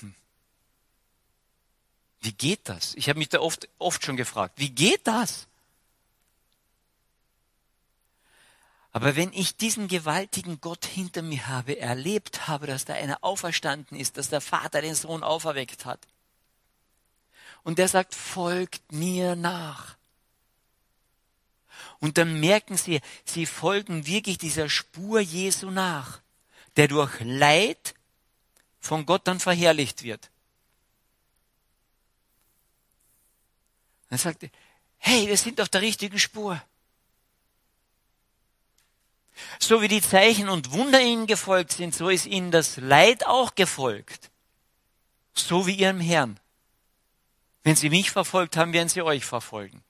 Hm. 0.00 0.14
Wie 2.20 2.32
geht 2.32 2.68
das? 2.68 2.94
Ich 2.94 3.08
habe 3.08 3.18
mich 3.18 3.28
da 3.28 3.40
oft, 3.40 3.68
oft 3.78 4.04
schon 4.04 4.16
gefragt. 4.16 4.54
Wie 4.56 4.70
geht 4.70 5.06
das? 5.06 5.46
Aber 8.90 9.14
wenn 9.14 9.30
ich 9.34 9.56
diesen 9.56 9.88
gewaltigen 9.88 10.58
Gott 10.62 10.86
hinter 10.86 11.20
mir 11.20 11.46
habe, 11.48 11.78
erlebt 11.78 12.48
habe, 12.48 12.66
dass 12.66 12.86
da 12.86 12.94
einer 12.94 13.22
auferstanden 13.22 13.98
ist, 13.98 14.16
dass 14.16 14.30
der 14.30 14.40
Vater 14.40 14.80
den 14.80 14.94
Sohn 14.94 15.22
auferweckt 15.22 15.84
hat, 15.84 16.00
und 17.62 17.78
der 17.78 17.88
sagt, 17.88 18.14
folgt 18.14 18.92
mir 18.92 19.36
nach. 19.36 19.95
Und 22.00 22.18
dann 22.18 22.40
merken 22.40 22.76
sie, 22.76 23.00
sie 23.24 23.46
folgen 23.46 24.06
wirklich 24.06 24.38
dieser 24.38 24.68
Spur 24.68 25.20
Jesu 25.20 25.70
nach, 25.70 26.20
der 26.76 26.88
durch 26.88 27.20
Leid 27.20 27.94
von 28.80 29.06
Gott 29.06 29.26
dann 29.26 29.40
verherrlicht 29.40 30.02
wird. 30.02 30.30
Dann 34.08 34.18
sagt 34.18 34.44
er, 34.44 34.50
hey, 34.98 35.26
wir 35.26 35.36
sind 35.36 35.60
auf 35.60 35.68
der 35.68 35.80
richtigen 35.80 36.18
Spur. 36.18 36.62
So 39.58 39.82
wie 39.82 39.88
die 39.88 40.00
Zeichen 40.00 40.48
und 40.48 40.72
Wunder 40.72 41.00
ihnen 41.00 41.26
gefolgt 41.26 41.72
sind, 41.72 41.94
so 41.94 42.08
ist 42.08 42.26
ihnen 42.26 42.50
das 42.50 42.76
Leid 42.76 43.26
auch 43.26 43.54
gefolgt. 43.54 44.30
So 45.34 45.66
wie 45.66 45.74
ihrem 45.74 46.00
Herrn. 46.00 46.40
Wenn 47.62 47.76
sie 47.76 47.90
mich 47.90 48.10
verfolgt 48.10 48.56
haben, 48.56 48.72
werden 48.72 48.88
sie 48.88 49.02
euch 49.02 49.24
verfolgen. 49.24 49.82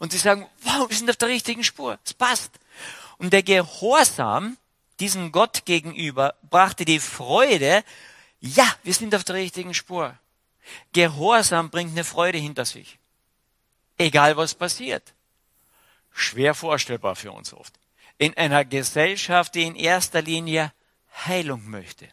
Und 0.00 0.10
sie 0.10 0.18
sagen, 0.18 0.48
wow, 0.62 0.88
wir 0.88 0.96
sind 0.96 1.08
auf 1.08 1.16
der 1.16 1.28
richtigen 1.28 1.62
Spur. 1.62 1.96
Es 2.04 2.12
passt. 2.12 2.50
Und 3.18 3.32
der 3.32 3.44
Gehorsam 3.44 4.56
diesem 4.98 5.30
Gott 5.30 5.64
gegenüber 5.64 6.34
brachte 6.50 6.84
die 6.84 6.98
Freude, 6.98 7.84
ja, 8.40 8.66
wir 8.82 8.92
sind 8.92 9.14
auf 9.14 9.22
der 9.22 9.36
richtigen 9.36 9.74
Spur. 9.74 10.18
Gehorsam 10.92 11.70
bringt 11.70 11.92
eine 11.92 12.04
Freude 12.04 12.38
hinter 12.38 12.64
sich. 12.64 12.98
Egal 13.96 14.36
was 14.36 14.54
passiert. 14.54 15.14
Schwer 16.10 16.54
vorstellbar 16.54 17.14
für 17.14 17.30
uns 17.30 17.52
oft 17.52 17.80
in 18.20 18.36
einer 18.36 18.66
Gesellschaft, 18.66 19.54
die 19.54 19.62
in 19.62 19.74
erster 19.74 20.20
Linie 20.20 20.74
Heilung 21.24 21.70
möchte. 21.70 22.06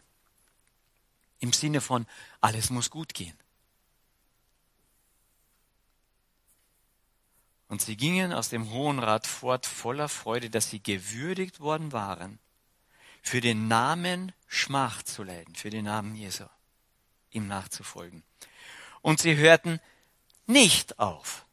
Im 1.38 1.52
Sinne 1.52 1.82
von, 1.82 2.06
alles 2.40 2.70
muss 2.70 2.88
gut 2.88 3.12
gehen. 3.12 3.38
Und 7.68 7.82
sie 7.82 7.96
gingen 7.96 8.32
aus 8.32 8.48
dem 8.48 8.70
Hohen 8.70 8.98
Rat 8.98 9.26
fort 9.26 9.66
voller 9.66 10.08
Freude, 10.08 10.48
dass 10.48 10.70
sie 10.70 10.82
gewürdigt 10.82 11.60
worden 11.60 11.92
waren, 11.92 12.38
für 13.22 13.42
den 13.42 13.68
Namen 13.68 14.32
Schmach 14.46 15.02
zu 15.02 15.22
leiden, 15.22 15.54
für 15.54 15.68
den 15.68 15.84
Namen 15.84 16.16
Jesu, 16.16 16.44
ihm 17.30 17.46
nachzufolgen. 17.46 18.22
Und 19.02 19.20
sie 19.20 19.36
hörten 19.36 19.80
nicht 20.46 20.98
auf, 20.98 21.44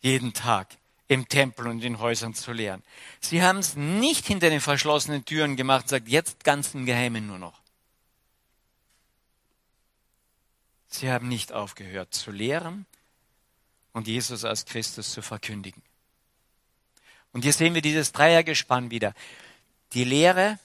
jeden 0.00 0.32
Tag 0.32 0.76
im 1.08 1.28
Tempel 1.28 1.66
und 1.66 1.82
in 1.82 1.98
Häusern 1.98 2.34
zu 2.34 2.52
lehren. 2.52 2.84
Sie 3.20 3.42
haben 3.42 3.58
es 3.58 3.74
nicht 3.74 4.26
hinter 4.26 4.48
den 4.48 4.60
verschlossenen 4.60 5.24
Türen 5.24 5.56
gemacht 5.56 5.84
und 5.84 5.88
sagt, 5.88 6.08
jetzt 6.08 6.44
ganz 6.44 6.74
im 6.74 6.86
Geheimen 6.86 7.26
nur 7.26 7.38
noch. 7.38 7.60
Sie 10.86 11.10
haben 11.10 11.28
nicht 11.28 11.52
aufgehört 11.52 12.14
zu 12.14 12.30
lehren 12.30 12.86
und 13.98 14.06
Jesus 14.06 14.44
als 14.44 14.64
Christus 14.64 15.10
zu 15.10 15.22
verkündigen. 15.22 15.82
Und 17.32 17.42
hier 17.42 17.52
sehen 17.52 17.74
wir 17.74 17.82
dieses 17.82 18.12
Dreiergespann 18.12 18.92
wieder. 18.92 19.12
Die 19.92 20.04
Lehre, 20.04 20.60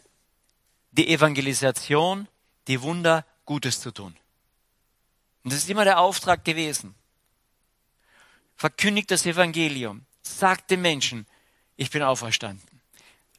die 0.92 1.10
Evangelisation, 1.12 2.28
die 2.68 2.84
Wunder, 2.84 3.26
Gutes 3.46 3.82
zu 3.82 3.90
tun. 3.90 4.16
Und 5.44 5.52
das 5.52 5.64
ist 5.64 5.70
immer 5.70 5.84
der 5.84 6.00
Auftrag 6.00 6.46
gewesen. 6.46 6.94
Verkündigt 8.56 9.10
das 9.10 9.26
Evangelium 9.26 10.06
sagt 10.22 10.70
den 10.70 10.84
Menschen, 10.84 11.26
ich 11.76 11.90
bin 11.90 12.04
auferstanden. 12.04 12.82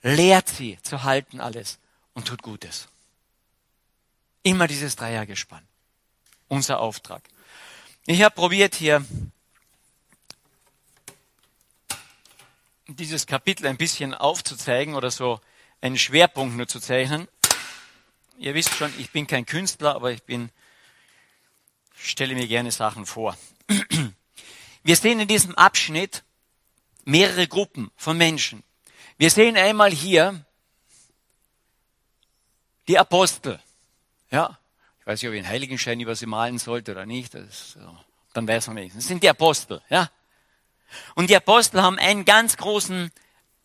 Lehrt 0.02 0.48
sie 0.48 0.76
zu 0.82 1.04
halten 1.04 1.40
alles 1.40 1.78
und 2.14 2.26
tut 2.26 2.42
Gutes. 2.42 2.88
Immer 4.42 4.66
dieses 4.66 4.96
Dreiergespann. 4.96 5.62
Unser 6.48 6.80
Auftrag. 6.80 7.22
Ich 8.06 8.22
habe 8.24 8.34
probiert 8.34 8.74
hier 8.74 9.06
dieses 12.86 13.26
Kapitel 13.26 13.66
ein 13.66 13.76
bisschen 13.76 14.14
aufzuzeigen 14.14 14.94
oder 14.94 15.10
so 15.10 15.40
einen 15.80 15.98
Schwerpunkt 15.98 16.56
nur 16.56 16.68
zu 16.68 16.80
zeichnen. 16.80 17.28
Ihr 18.38 18.54
wisst 18.54 18.74
schon, 18.74 18.92
ich 18.98 19.10
bin 19.10 19.26
kein 19.26 19.46
Künstler, 19.46 19.94
aber 19.94 20.12
ich 20.12 20.22
bin, 20.24 20.50
stelle 21.96 22.34
mir 22.34 22.46
gerne 22.46 22.72
Sachen 22.72 23.06
vor. 23.06 23.36
Wir 24.82 24.96
sehen 24.96 25.18
in 25.18 25.28
diesem 25.28 25.54
Abschnitt 25.54 26.24
mehrere 27.04 27.48
Gruppen 27.48 27.90
von 27.96 28.18
Menschen. 28.18 28.62
Wir 29.16 29.30
sehen 29.30 29.56
einmal 29.56 29.90
hier 29.90 30.44
die 32.86 32.98
Apostel. 32.98 33.60
Ja, 34.30 34.58
ich 35.00 35.06
weiß 35.06 35.22
nicht, 35.22 35.28
ob 35.28 35.34
ich 35.34 35.40
einen 35.40 35.48
Heiligenschein 35.48 36.00
über 36.00 36.14
sie 36.16 36.26
malen 36.26 36.58
sollte 36.58 36.92
oder 36.92 37.06
nicht. 37.06 37.34
Das, 37.34 37.78
dann 38.34 38.46
weiß 38.46 38.66
man 38.66 38.76
nicht. 38.76 38.94
Das 38.94 39.06
sind 39.06 39.22
die 39.22 39.30
Apostel. 39.30 39.80
Ja, 39.88 40.10
und 41.14 41.30
die 41.30 41.36
Apostel 41.36 41.82
haben 41.82 41.98
einen 41.98 42.24
ganz 42.24 42.56
großen, 42.56 43.10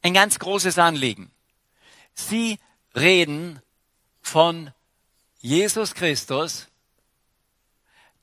ein 0.01 0.13
ganz 0.13 0.39
großes 0.39 0.77
Anliegen. 0.77 1.31
Sie 2.13 2.59
reden 2.95 3.61
von 4.21 4.71
Jesus 5.39 5.93
Christus, 5.93 6.67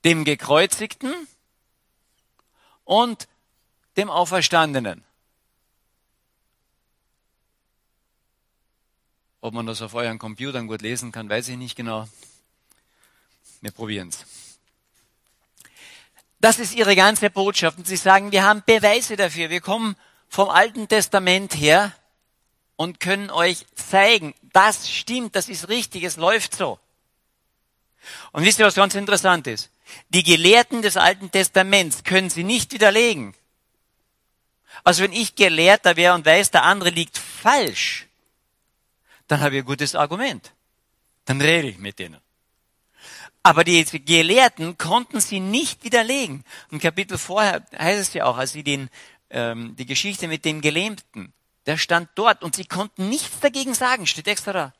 dem 0.04 0.24
Gekreuzigten 0.24 1.14
und 2.84 3.26
dem 3.96 4.10
Auferstandenen. 4.10 5.04
Ob 9.40 9.54
man 9.54 9.66
das 9.66 9.80
auf 9.80 9.94
euren 9.94 10.18
Computern 10.18 10.66
gut 10.66 10.82
lesen 10.82 11.12
kann, 11.12 11.28
weiß 11.28 11.48
ich 11.48 11.56
nicht 11.56 11.76
genau. 11.76 12.08
Wir 13.60 13.70
probieren 13.70 14.08
es. 14.08 14.35
Das 16.40 16.58
ist 16.58 16.74
ihre 16.74 16.96
ganze 16.96 17.30
Botschaft. 17.30 17.78
Und 17.78 17.86
sie 17.86 17.96
sagen, 17.96 18.32
wir 18.32 18.44
haben 18.44 18.62
Beweise 18.64 19.16
dafür. 19.16 19.50
Wir 19.50 19.60
kommen 19.60 19.96
vom 20.28 20.48
Alten 20.48 20.88
Testament 20.88 21.54
her 21.54 21.92
und 22.76 23.00
können 23.00 23.30
euch 23.30 23.66
zeigen, 23.74 24.34
das 24.52 24.90
stimmt, 24.90 25.34
das 25.34 25.48
ist 25.48 25.68
richtig, 25.68 26.04
es 26.04 26.16
läuft 26.16 26.54
so. 26.54 26.78
Und 28.32 28.44
wisst 28.44 28.58
ihr, 28.58 28.66
was 28.66 28.74
ganz 28.74 28.94
interessant 28.94 29.46
ist? 29.46 29.70
Die 30.10 30.22
Gelehrten 30.22 30.82
des 30.82 30.96
Alten 30.96 31.30
Testaments 31.30 32.04
können 32.04 32.30
sie 32.30 32.44
nicht 32.44 32.72
widerlegen. 32.72 33.34
Also 34.84 35.02
wenn 35.02 35.12
ich 35.12 35.34
Gelehrter 35.34 35.96
wäre 35.96 36.14
und 36.14 36.26
weiß, 36.26 36.50
der 36.50 36.64
andere 36.64 36.90
liegt 36.90 37.18
falsch, 37.18 38.06
dann 39.26 39.40
habe 39.40 39.56
ich 39.56 39.62
ein 39.62 39.66
gutes 39.66 39.94
Argument. 39.94 40.52
Dann 41.24 41.40
rede 41.40 41.68
ich 41.68 41.78
mit 41.78 41.98
denen. 41.98 42.20
Aber 43.46 43.62
die 43.62 43.84
Gelehrten 43.84 44.76
konnten 44.76 45.20
sie 45.20 45.38
nicht 45.38 45.84
widerlegen. 45.84 46.42
Im 46.72 46.80
Kapitel 46.80 47.16
vorher 47.16 47.64
heißt 47.78 48.00
es 48.00 48.12
ja 48.12 48.24
auch, 48.24 48.38
als 48.38 48.50
sie 48.50 48.64
den, 48.64 48.90
ähm, 49.30 49.76
die 49.76 49.86
Geschichte 49.86 50.26
mit 50.26 50.44
dem 50.44 50.60
Gelähmten, 50.60 51.32
der 51.64 51.78
stand 51.78 52.08
dort 52.16 52.42
und 52.42 52.56
sie 52.56 52.64
konnten 52.64 53.08
nichts 53.08 53.38
dagegen 53.38 53.72
sagen, 53.72 54.08
steht 54.08 54.26
extra 54.26 54.52
da. 54.52 54.72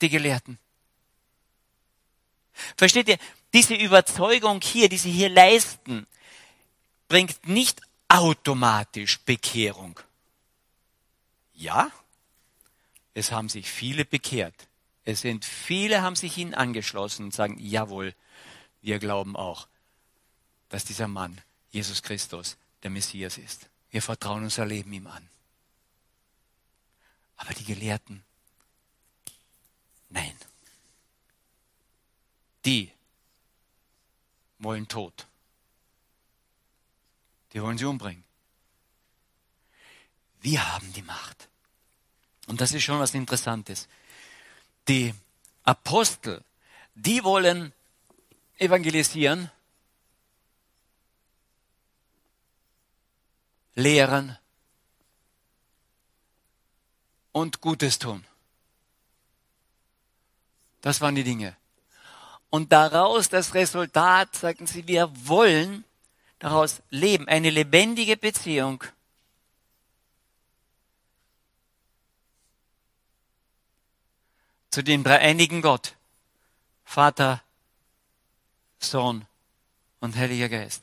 Die 0.00 0.08
Gelehrten. 0.08 0.58
Versteht 2.76 3.06
ihr? 3.06 3.18
Diese 3.52 3.76
Überzeugung 3.76 4.60
hier, 4.60 4.88
die 4.88 4.98
sie 4.98 5.12
hier 5.12 5.28
leisten, 5.28 6.08
bringt 7.06 7.46
nicht 7.46 7.80
automatisch 8.08 9.20
Bekehrung. 9.20 10.00
Ja, 11.54 11.92
es 13.14 13.30
haben 13.30 13.48
sich 13.48 13.70
viele 13.70 14.04
bekehrt. 14.04 14.66
Es 15.04 15.20
sind 15.22 15.44
viele, 15.44 16.02
haben 16.02 16.16
sich 16.16 16.36
ihnen 16.38 16.54
angeschlossen 16.54 17.24
und 17.24 17.34
sagen, 17.34 17.58
jawohl, 17.58 18.14
wir 18.80 18.98
glauben 18.98 19.36
auch, 19.36 19.68
dass 20.68 20.84
dieser 20.84 21.08
Mann, 21.08 21.40
Jesus 21.70 22.02
Christus, 22.02 22.56
der 22.82 22.90
Messias 22.90 23.38
ist. 23.38 23.68
Wir 23.90 24.02
vertrauen 24.02 24.44
unser 24.44 24.66
Leben 24.66 24.92
ihm 24.92 25.06
an. 25.06 25.28
Aber 27.36 27.52
die 27.54 27.64
Gelehrten, 27.64 28.22
nein. 30.08 30.36
Die 32.64 32.92
wollen 34.58 34.86
Tod. 34.86 35.26
Die 37.52 37.60
wollen 37.60 37.76
sie 37.78 37.84
umbringen. 37.84 38.24
Wir 40.40 40.72
haben 40.72 40.92
die 40.92 41.02
Macht. 41.02 41.48
Und 42.46 42.60
das 42.60 42.72
ist 42.72 42.84
schon 42.84 42.98
was 42.98 43.14
Interessantes 43.14 43.88
die 44.88 45.14
Apostel, 45.64 46.42
die 46.94 47.22
wollen 47.24 47.72
evangelisieren, 48.58 49.50
lehren 53.74 54.38
und 57.32 57.60
Gutes 57.60 57.98
tun. 57.98 58.24
Das 60.80 61.00
waren 61.00 61.14
die 61.14 61.24
Dinge. 61.24 61.56
Und 62.50 62.72
daraus 62.72 63.30
das 63.30 63.54
Resultat, 63.54 64.36
sagten 64.36 64.66
sie, 64.66 64.86
wir 64.86 65.10
wollen 65.26 65.84
daraus 66.38 66.82
leben, 66.90 67.28
eine 67.28 67.50
lebendige 67.50 68.16
Beziehung 68.16 68.84
zu 74.72 74.82
dem 74.82 75.04
dreieinigen 75.04 75.60
Gott, 75.60 75.94
Vater, 76.84 77.42
Sohn 78.78 79.26
und 80.00 80.16
Heiliger 80.16 80.48
Geist. 80.48 80.82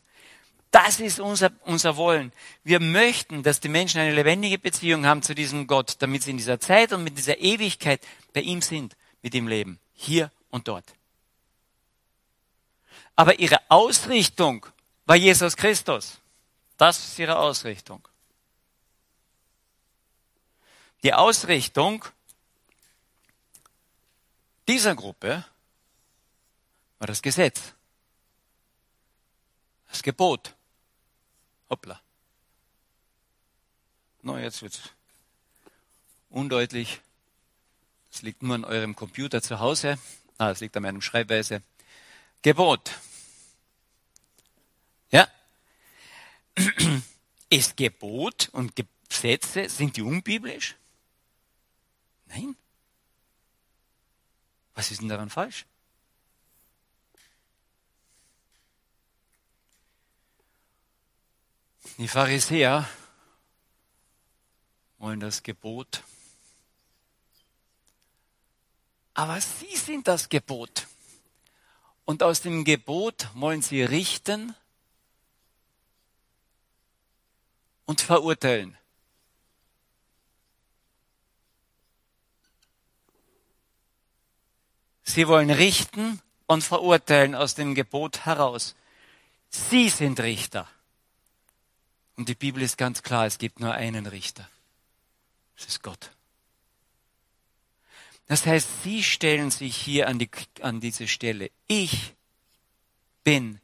Das 0.69 0.99
ist 0.99 1.19
unser, 1.19 1.51
unser 1.65 1.97
Wollen. 1.97 2.31
Wir 2.63 2.79
möchten, 2.79 3.41
dass 3.41 3.59
die 3.59 3.67
Menschen 3.67 3.99
eine 3.99 4.13
lebendige 4.13 4.59
Beziehung 4.59 5.07
haben 5.07 5.23
zu 5.23 5.33
diesem 5.33 5.65
Gott, 5.65 5.95
damit 5.99 6.21
sie 6.21 6.29
in 6.29 6.37
dieser 6.37 6.59
Zeit 6.59 6.93
und 6.93 7.03
mit 7.03 7.17
dieser 7.17 7.39
Ewigkeit 7.39 7.99
bei 8.31 8.41
ihm 8.41 8.61
sind, 8.61 8.95
mit 9.23 9.33
ihm 9.33 9.47
leben. 9.47 9.79
Hier 9.95 10.31
und 10.51 10.67
dort. 10.67 10.85
Aber 13.15 13.39
ihre 13.39 13.59
Ausrichtung 13.69 14.67
war 15.07 15.15
Jesus 15.15 15.57
Christus. 15.57 16.19
Das 16.77 16.99
ist 16.99 17.17
ihre 17.17 17.39
Ausrichtung. 17.39 18.07
Die 21.01 21.15
Ausrichtung 21.15 22.05
dieser 24.69 24.95
Gruppe 24.95 25.43
war 26.99 27.07
das 27.07 27.23
Gesetz, 27.23 27.73
das 29.87 30.03
Gebot. 30.03 30.55
Hoppla. 31.71 31.99
No, 34.21 34.37
jetzt 34.37 34.61
wird's 34.61 34.81
undeutlich. 36.29 37.01
Es 38.11 38.21
liegt 38.21 38.43
nur 38.43 38.53
an 38.53 38.63
eurem 38.63 38.95
Computer 38.95 39.41
zu 39.41 39.59
Hause. 39.59 39.97
Ah, 40.37 40.51
es 40.51 40.59
liegt 40.59 40.77
an 40.77 40.83
meinem 40.83 41.01
Schreibweise. 41.01 41.63
Gebot. 42.43 42.91
Ja. 45.09 45.27
Ist 47.49 47.75
Gebot 47.75 48.49
und 48.51 48.73
Gesetze, 49.09 49.67
sind 49.67 49.97
die 49.97 50.03
unbiblisch? 50.03 50.75
Nein. 52.27 52.55
Was 54.79 54.91
ist 54.91 55.01
denn 55.01 55.09
daran 55.09 55.29
falsch? 55.29 55.65
Die 61.97 62.07
Pharisäer 62.07 62.87
wollen 64.97 65.19
das 65.19 65.43
Gebot. 65.43 66.01
Aber 69.15 69.41
sie 69.41 69.75
sind 69.75 70.07
das 70.07 70.29
Gebot. 70.29 70.87
Und 72.05 72.23
aus 72.23 72.39
dem 72.39 72.63
Gebot 72.63 73.27
wollen 73.33 73.61
sie 73.61 73.83
richten 73.83 74.55
und 77.85 77.99
verurteilen. 77.99 78.77
Sie 85.09 85.27
wollen 85.27 85.49
richten 85.49 86.21
und 86.45 86.63
verurteilen 86.63 87.33
aus 87.33 87.55
dem 87.55 87.73
Gebot 87.73 88.27
heraus. 88.27 88.75
Sie 89.49 89.89
sind 89.89 90.19
Richter. 90.19 90.67
Und 92.15 92.29
die 92.29 92.35
Bibel 92.35 92.61
ist 92.61 92.77
ganz 92.77 93.01
klar, 93.01 93.25
es 93.25 93.39
gibt 93.39 93.59
nur 93.59 93.73
einen 93.73 94.05
Richter. 94.05 94.47
Das 95.57 95.67
ist 95.67 95.81
Gott. 95.81 96.11
Das 98.27 98.45
heißt, 98.45 98.83
Sie 98.83 99.03
stellen 99.03 99.49
sich 99.49 99.75
hier 99.75 100.07
an, 100.07 100.19
die, 100.19 100.29
an 100.61 100.79
diese 100.79 101.07
Stelle. 101.07 101.49
Ich 101.65 102.13
bin 103.23 103.59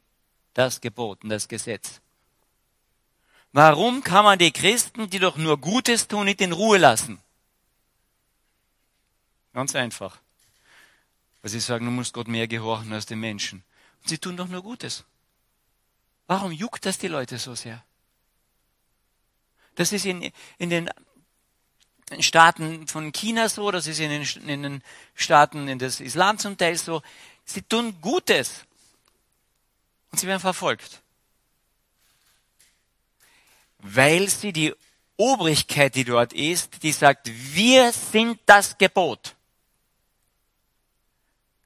das 0.52 0.80
Gebot 0.80 1.22
und 1.22 1.30
das 1.30 1.46
Gesetz. 1.46 2.00
Warum 3.52 4.02
kann 4.02 4.24
man 4.24 4.40
die 4.40 4.50
Christen, 4.50 5.08
die 5.10 5.20
doch 5.20 5.36
nur 5.36 5.58
Gutes 5.58 6.08
tun, 6.08 6.24
nicht 6.24 6.40
in 6.40 6.50
Ruhe 6.50 6.78
lassen? 6.78 7.20
Ganz 9.52 9.76
einfach. 9.76 10.20
Weil 11.46 11.52
sie 11.52 11.60
sagen, 11.60 11.84
du 11.84 11.92
musst 11.92 12.12
Gott 12.12 12.26
mehr 12.26 12.48
gehorchen 12.48 12.92
als 12.92 13.06
den 13.06 13.20
Menschen. 13.20 13.62
Und 14.02 14.08
sie 14.08 14.18
tun 14.18 14.36
doch 14.36 14.48
nur 14.48 14.64
Gutes. 14.64 15.04
Warum 16.26 16.50
juckt 16.50 16.84
das 16.84 16.98
die 16.98 17.06
Leute 17.06 17.38
so 17.38 17.54
sehr? 17.54 17.84
Das 19.76 19.92
ist 19.92 20.06
in, 20.06 20.32
in 20.58 20.70
den 20.70 20.90
Staaten 22.18 22.88
von 22.88 23.12
China 23.12 23.48
so, 23.48 23.70
das 23.70 23.86
ist 23.86 24.00
in 24.00 24.10
den, 24.10 24.22
in 24.48 24.64
den 24.64 24.82
Staaten 25.14 25.68
in 25.68 25.78
des 25.78 26.00
Islam 26.00 26.36
zum 26.36 26.58
Teil 26.58 26.76
so. 26.76 27.00
Sie 27.44 27.62
tun 27.62 27.96
Gutes 28.00 28.64
und 30.10 30.18
sie 30.18 30.26
werden 30.26 30.40
verfolgt. 30.40 31.00
Weil 33.78 34.28
sie 34.28 34.52
die 34.52 34.74
Obrigkeit, 35.16 35.94
die 35.94 36.04
dort 36.04 36.32
ist, 36.32 36.82
die 36.82 36.90
sagt, 36.90 37.30
wir 37.54 37.92
sind 37.92 38.40
das 38.46 38.76
Gebot 38.76 39.35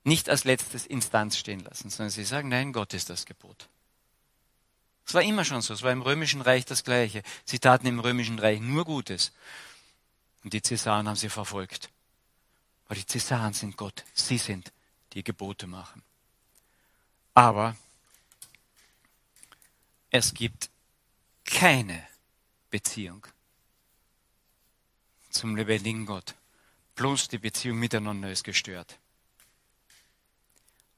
nicht 0.04 0.28
als 0.28 0.44
letztes 0.44 0.86
Instanz 0.86 1.36
stehen 1.36 1.60
lassen, 1.60 1.90
sondern 1.90 2.10
sie 2.10 2.24
sagen, 2.24 2.48
nein, 2.48 2.72
Gott 2.72 2.94
ist 2.94 3.10
das 3.10 3.26
Gebot. 3.26 3.68
Es 5.06 5.14
war 5.14 5.22
immer 5.22 5.44
schon 5.44 5.60
so, 5.60 5.74
es 5.74 5.82
war 5.82 5.92
im 5.92 6.02
Römischen 6.02 6.40
Reich 6.40 6.64
das 6.64 6.84
Gleiche. 6.84 7.22
Sie 7.44 7.58
taten 7.58 7.86
im 7.86 8.00
Römischen 8.00 8.38
Reich 8.38 8.60
nur 8.60 8.84
Gutes. 8.84 9.32
Und 10.44 10.52
die 10.52 10.62
Cäsaren 10.62 11.08
haben 11.08 11.16
sie 11.16 11.28
verfolgt. 11.28 11.90
Aber 12.86 12.94
die 12.94 13.06
Cäsaren 13.06 13.52
sind 13.52 13.76
Gott, 13.76 14.04
sie 14.14 14.38
sind, 14.38 14.72
die 15.12 15.24
Gebote 15.24 15.66
machen. 15.66 16.02
Aber 17.34 17.76
es 20.10 20.34
gibt 20.34 20.70
keine 21.44 22.06
Beziehung 22.70 23.26
zum 25.30 25.56
lebendigen 25.56 26.06
Gott. 26.06 26.34
Bloß 26.96 27.28
die 27.28 27.38
Beziehung 27.38 27.78
miteinander 27.78 28.30
ist 28.30 28.44
gestört. 28.44 28.98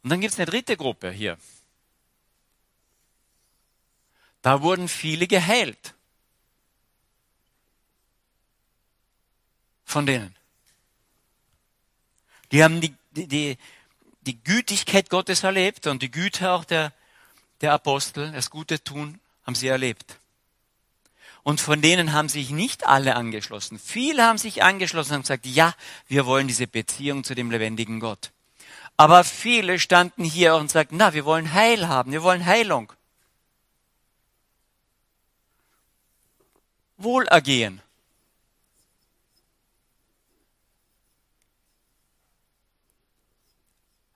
Und 0.03 0.11
dann 0.11 0.21
gibt 0.21 0.33
es 0.33 0.39
eine 0.39 0.51
dritte 0.51 0.77
Gruppe 0.77 1.11
hier. 1.11 1.39
Da 4.43 4.63
wurden 4.63 4.89
viele 4.89 5.29
geheilt. 5.29 5.95
Von 9.85 10.07
denen. 10.07 10.35
Die 12.51 12.65
haben 12.65 12.81
die, 12.81 12.95
die, 13.13 13.57
die 14.23 14.43
Gütigkeit 14.43 15.11
Gottes 15.11 15.45
erlebt 15.45 15.87
und 15.87 16.03
die 16.03 16.11
Güte 16.11 16.51
auch 16.51 16.65
der, 16.65 16.93
der 17.61 17.73
Apostel, 17.73 18.33
das 18.33 18.51
Gute 18.51 18.83
tun, 18.83 19.21
haben 19.47 19.55
sie 19.55 19.69
erlebt. 19.69 20.19
Und 21.45 21.61
von 21.61 21.81
denen 21.83 22.13
haben 22.13 22.29
sich 22.29 22.51
nicht 22.51 22.87
alle 22.87 23.17
angeschlossen. 23.17 23.79
Viele 23.79 24.25
haben 24.25 24.39
sich 24.39 24.63
angeschlossen 24.63 25.15
und 25.15 25.23
gesagt, 25.23 25.47
ja, 25.47 25.75
wir 26.07 26.27
wollen 26.27 26.47
diese 26.47 26.67
Beziehung 26.67 27.25
zu 27.25 27.35
dem 27.35 27.51
lebendigen 27.51 28.01
Gott. 28.01 28.31
Aber 28.97 29.25
viele 29.25 29.79
standen 29.79 30.25
hier 30.25 30.55
und 30.55 30.71
sagten, 30.71 30.97
na, 30.97 31.13
wir 31.13 31.25
wollen 31.25 31.53
Heil 31.53 31.89
haben, 31.89 32.13
wir 32.13 32.23
wollen 32.23 32.47
Heilung. 32.47 32.93
Wohlergehen. 36.99 37.83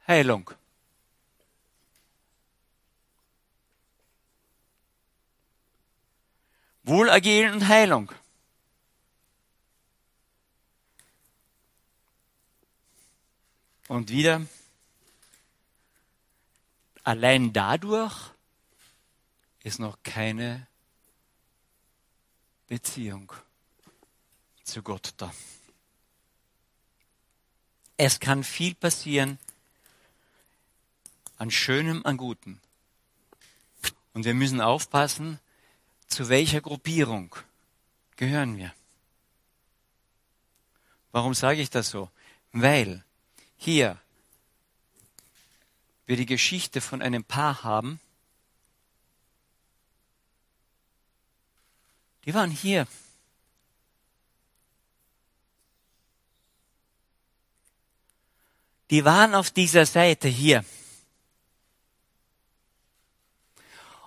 Heilung. 0.07 0.51
Wohlergehen 6.85 7.55
und 7.55 7.67
Heilung. 7.67 8.13
Und 13.89 14.11
wieder, 14.11 14.43
allein 17.07 17.53
dadurch 17.53 18.33
ist 19.63 19.79
noch 19.79 20.03
keine 20.03 20.67
Beziehung 22.67 23.33
zu 24.65 24.83
Gott 24.83 25.15
da. 25.17 25.33
Es 27.97 28.19
kann 28.19 28.43
viel 28.43 28.75
passieren 28.75 29.39
an 31.39 31.51
Schönem, 31.51 32.05
an 32.05 32.17
Gutem. 32.17 32.61
Und 34.13 34.25
wir 34.25 34.35
müssen 34.35 34.61
aufpassen, 34.61 35.39
zu 36.09 36.29
welcher 36.29 36.61
Gruppierung 36.61 37.37
gehören 38.17 38.57
wir. 38.57 38.75
Warum 41.13 41.35
sage 41.35 41.61
ich 41.63 41.71
das 41.71 41.89
so? 41.89 42.11
Weil 42.53 43.05
hier 43.57 44.01
wir 46.07 46.17
die 46.17 46.27
Geschichte 46.27 46.81
von 46.81 47.03
einem 47.03 47.25
Paar 47.25 47.63
haben, 47.65 48.01
die 52.25 52.35
waren 52.35 52.51
hier. 52.51 52.87
Die 58.91 59.05
waren 59.05 59.35
auf 59.35 59.51
dieser 59.51 59.85
Seite 59.85 60.29
hier. 60.29 60.65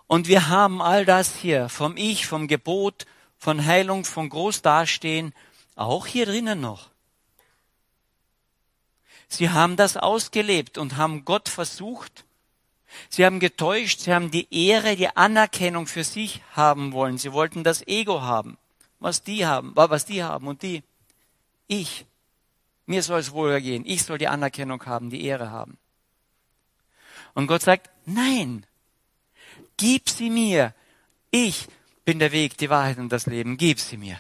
Und 0.07 0.27
wir 0.27 0.47
haben 0.47 0.81
all 0.81 1.05
das 1.05 1.35
hier 1.35 1.69
vom 1.69 1.95
Ich, 1.97 2.25
vom 2.25 2.47
Gebot, 2.47 3.05
von 3.37 3.65
Heilung, 3.65 4.05
von 4.05 4.29
Großdastehen, 4.29 5.33
auch 5.75 6.07
hier 6.07 6.25
drinnen 6.25 6.59
noch. 6.59 6.88
Sie 9.29 9.49
haben 9.49 9.77
das 9.77 9.95
ausgelebt 9.95 10.77
und 10.77 10.97
haben 10.97 11.23
Gott 11.23 11.47
versucht. 11.47 12.25
Sie 13.09 13.25
haben 13.25 13.39
getäuscht, 13.39 14.01
sie 14.01 14.13
haben 14.13 14.31
die 14.31 14.47
Ehre, 14.51 14.95
die 14.95 15.15
Anerkennung 15.15 15.87
für 15.87 16.03
sich 16.03 16.41
haben 16.53 16.91
wollen. 16.91 17.17
Sie 17.17 17.31
wollten 17.31 17.63
das 17.63 17.87
Ego 17.87 18.21
haben, 18.21 18.57
was 18.99 19.23
die 19.23 19.45
haben, 19.45 19.71
was 19.75 20.05
die 20.05 20.23
haben 20.23 20.47
und 20.47 20.63
die. 20.63 20.83
Ich. 21.67 22.05
Mir 22.87 23.03
soll 23.03 23.19
es 23.19 23.31
wohl 23.31 23.61
gehen. 23.61 23.85
Ich 23.85 24.03
soll 24.03 24.17
die 24.17 24.27
Anerkennung 24.27 24.83
haben, 24.85 25.11
die 25.11 25.23
Ehre 25.23 25.51
haben. 25.51 25.77
Und 27.35 27.45
Gott 27.45 27.61
sagt, 27.61 27.89
nein, 28.05 28.65
Gib 29.79 30.09
sie 30.09 30.29
mir. 30.29 30.73
Ich 31.31 31.67
bin 32.03 32.19
der 32.19 32.33
Weg, 32.33 32.57
die 32.57 32.69
Wahrheit 32.69 32.97
und 32.97 33.09
das 33.13 33.27
Leben. 33.27 33.55
Gib 33.55 33.79
sie 33.79 33.95
mir. 33.95 34.19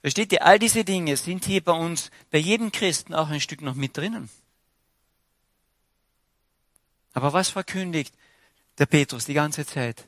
Versteht 0.00 0.32
ihr, 0.32 0.44
all 0.44 0.58
diese 0.58 0.84
Dinge 0.84 1.16
sind 1.16 1.44
hier 1.44 1.62
bei 1.62 1.72
uns, 1.72 2.10
bei 2.30 2.38
jedem 2.38 2.72
Christen 2.72 3.14
auch 3.14 3.28
ein 3.28 3.40
Stück 3.40 3.62
noch 3.62 3.74
mit 3.74 3.96
drinnen. 3.96 4.28
Aber 7.12 7.32
was 7.32 7.48
verkündigt 7.48 8.14
der 8.78 8.86
Petrus 8.86 9.24
die 9.24 9.34
ganze 9.34 9.66
Zeit? 9.66 10.06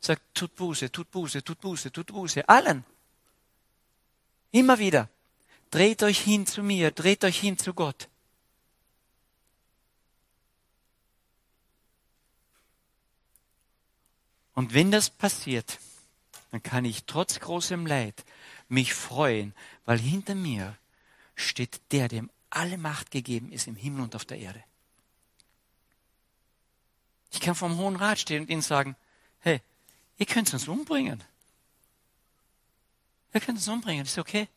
Sagt, 0.00 0.22
tut 0.34 0.54
Buße, 0.56 0.90
tut 0.90 1.10
Buße, 1.10 1.42
tut 1.44 1.60
Buße, 1.60 1.92
tut 1.92 2.06
Buße. 2.06 2.48
Allen. 2.48 2.84
Immer 4.52 4.78
wieder. 4.78 5.08
Dreht 5.70 6.02
euch 6.02 6.20
hin 6.20 6.46
zu 6.46 6.62
mir, 6.62 6.90
dreht 6.90 7.24
euch 7.24 7.38
hin 7.38 7.58
zu 7.58 7.74
Gott. 7.74 8.08
Und 14.54 14.72
wenn 14.72 14.90
das 14.90 15.10
passiert, 15.10 15.78
dann 16.50 16.62
kann 16.62 16.86
ich 16.86 17.04
trotz 17.04 17.40
großem 17.40 17.86
Leid 17.86 18.24
mich 18.68 18.94
freuen, 18.94 19.54
weil 19.84 19.98
hinter 19.98 20.34
mir 20.34 20.76
steht 21.34 21.80
der, 21.92 22.08
dem 22.08 22.30
alle 22.50 22.78
Macht 22.78 23.10
gegeben 23.10 23.52
ist 23.52 23.66
im 23.66 23.76
Himmel 23.76 24.02
und 24.02 24.14
auf 24.14 24.24
der 24.24 24.38
Erde. 24.38 24.62
Ich 27.32 27.40
kann 27.40 27.54
vom 27.54 27.76
Hohen 27.76 27.96
Rat 27.96 28.18
stehen 28.18 28.42
und 28.42 28.50
ihnen 28.50 28.62
sagen, 28.62 28.96
hey, 29.40 29.60
ihr 30.16 30.26
könnt 30.26 30.52
uns 30.52 30.68
umbringen. 30.68 31.22
Ihr 33.34 33.40
könnt 33.40 33.58
uns 33.58 33.68
umbringen, 33.68 34.06
ist 34.06 34.18
okay. 34.18 34.48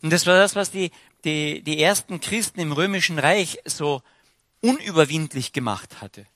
Und 0.00 0.10
das 0.10 0.26
war 0.26 0.38
das, 0.38 0.54
was 0.54 0.70
die, 0.70 0.90
die, 1.24 1.62
die 1.62 1.82
ersten 1.82 2.20
Christen 2.20 2.60
im 2.60 2.72
römischen 2.72 3.18
Reich 3.18 3.58
so 3.64 4.02
unüberwindlich 4.60 5.52
gemacht 5.52 6.00
hatte 6.00 6.26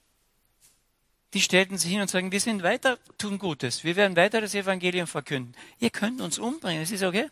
die 1.36 1.42
stellten 1.42 1.76
sich 1.76 1.90
hin 1.90 2.00
und 2.00 2.08
sagen, 2.08 2.32
wir 2.32 2.40
sind 2.40 2.62
weiter, 2.62 2.98
tun 3.18 3.36
Gutes. 3.36 3.84
Wir 3.84 3.94
werden 3.94 4.16
weiter 4.16 4.40
das 4.40 4.54
Evangelium 4.54 5.06
verkünden. 5.06 5.54
Ihr 5.78 5.90
könnt 5.90 6.22
uns 6.22 6.38
umbringen, 6.38 6.82
es 6.82 6.90
ist 6.90 7.02
okay. 7.02 7.28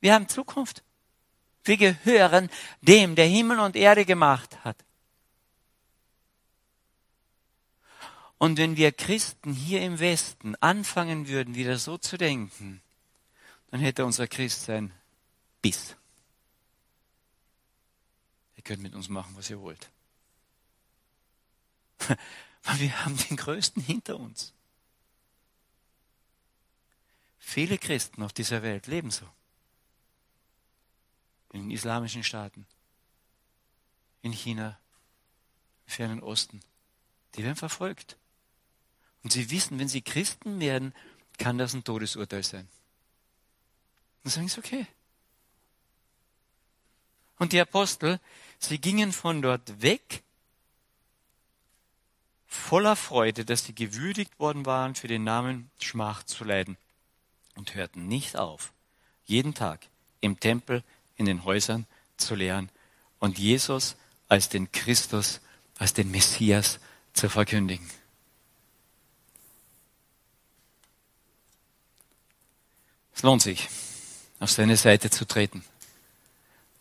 Wir 0.00 0.14
haben 0.14 0.26
Zukunft. 0.26 0.82
Wir 1.64 1.76
gehören 1.76 2.48
dem, 2.80 3.14
der 3.14 3.26
Himmel 3.26 3.58
und 3.58 3.76
Erde 3.76 4.06
gemacht 4.06 4.64
hat. 4.64 4.82
Und 8.38 8.56
wenn 8.56 8.78
wir 8.78 8.90
Christen 8.90 9.52
hier 9.52 9.82
im 9.82 10.00
Westen 10.00 10.56
anfangen 10.56 11.28
würden, 11.28 11.54
wieder 11.54 11.76
so 11.76 11.98
zu 11.98 12.16
denken, 12.16 12.80
dann 13.70 13.80
hätte 13.80 14.06
unser 14.06 14.26
Christsein 14.26 14.94
Biss. 15.60 15.94
Ihr 18.56 18.62
könnt 18.62 18.82
mit 18.82 18.94
uns 18.94 19.10
machen, 19.10 19.34
was 19.36 19.50
ihr 19.50 19.60
wollt. 19.60 19.90
weil 22.64 22.80
wir 22.80 23.04
haben 23.04 23.16
den 23.16 23.36
Größten 23.36 23.82
hinter 23.82 24.18
uns. 24.18 24.52
Viele 27.38 27.76
Christen 27.76 28.22
auf 28.22 28.32
dieser 28.32 28.62
Welt 28.62 28.86
leben 28.86 29.10
so. 29.10 29.28
In 31.52 31.62
den 31.62 31.70
islamischen 31.70 32.24
Staaten, 32.24 32.66
in 34.22 34.32
China, 34.32 34.78
im 35.86 35.92
fernen 35.92 36.22
Osten. 36.22 36.60
Die 37.34 37.42
werden 37.42 37.56
verfolgt. 37.56 38.16
Und 39.22 39.32
sie 39.32 39.50
wissen, 39.50 39.78
wenn 39.78 39.88
sie 39.88 40.02
Christen 40.02 40.60
werden, 40.60 40.94
kann 41.38 41.58
das 41.58 41.74
ein 41.74 41.84
Todesurteil 41.84 42.42
sein. 42.42 42.68
Und 44.24 44.30
sagen 44.30 44.48
sie, 44.48 44.58
okay. 44.58 44.86
Und 47.38 47.52
die 47.52 47.60
Apostel, 47.60 48.20
sie 48.58 48.78
gingen 48.78 49.12
von 49.12 49.42
dort 49.42 49.82
weg 49.82 50.22
voller 52.52 52.96
Freude, 52.96 53.44
dass 53.44 53.64
sie 53.64 53.74
gewürdigt 53.74 54.38
worden 54.38 54.66
waren, 54.66 54.94
für 54.94 55.08
den 55.08 55.24
Namen 55.24 55.70
Schmach 55.80 56.22
zu 56.22 56.44
leiden 56.44 56.76
und 57.56 57.74
hörten 57.74 58.08
nicht 58.08 58.36
auf, 58.36 58.72
jeden 59.24 59.54
Tag 59.54 59.80
im 60.20 60.38
Tempel, 60.38 60.84
in 61.16 61.24
den 61.24 61.44
Häusern 61.44 61.86
zu 62.18 62.34
lehren 62.34 62.68
und 63.20 63.38
Jesus 63.38 63.96
als 64.28 64.50
den 64.50 64.70
Christus, 64.70 65.40
als 65.78 65.94
den 65.94 66.10
Messias 66.10 66.78
zu 67.14 67.30
verkündigen. 67.30 67.88
Es 73.14 73.22
lohnt 73.22 73.42
sich, 73.42 73.68
auf 74.40 74.50
seine 74.50 74.76
Seite 74.76 75.08
zu 75.08 75.24
treten. 75.26 75.64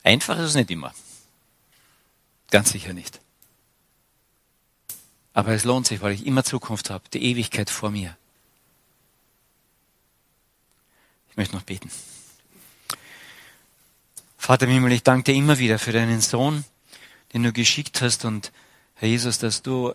Einfach 0.03 0.37
ist 0.37 0.45
es 0.45 0.55
nicht 0.55 0.71
immer. 0.71 0.93
Ganz 2.49 2.71
sicher 2.71 2.93
nicht. 2.93 3.20
Aber 5.33 5.53
es 5.53 5.63
lohnt 5.63 5.87
sich, 5.87 6.01
weil 6.01 6.13
ich 6.13 6.25
immer 6.25 6.43
Zukunft 6.43 6.89
habe, 6.89 7.03
die 7.13 7.23
Ewigkeit 7.23 7.69
vor 7.69 7.89
mir. 7.89 8.17
Ich 11.29 11.37
möchte 11.37 11.55
noch 11.55 11.63
beten. 11.63 11.89
Vater 14.37 14.65
im 14.65 14.71
Himmel, 14.71 14.91
ich 14.91 15.03
danke 15.03 15.31
dir 15.31 15.37
immer 15.37 15.59
wieder 15.59 15.79
für 15.79 15.93
deinen 15.93 16.19
Sohn, 16.19 16.65
den 17.33 17.43
du 17.43 17.53
geschickt 17.53 18.01
hast 18.01 18.25
und 18.25 18.51
Herr 18.95 19.07
Jesus, 19.07 19.37
dass 19.37 19.61
du 19.61 19.93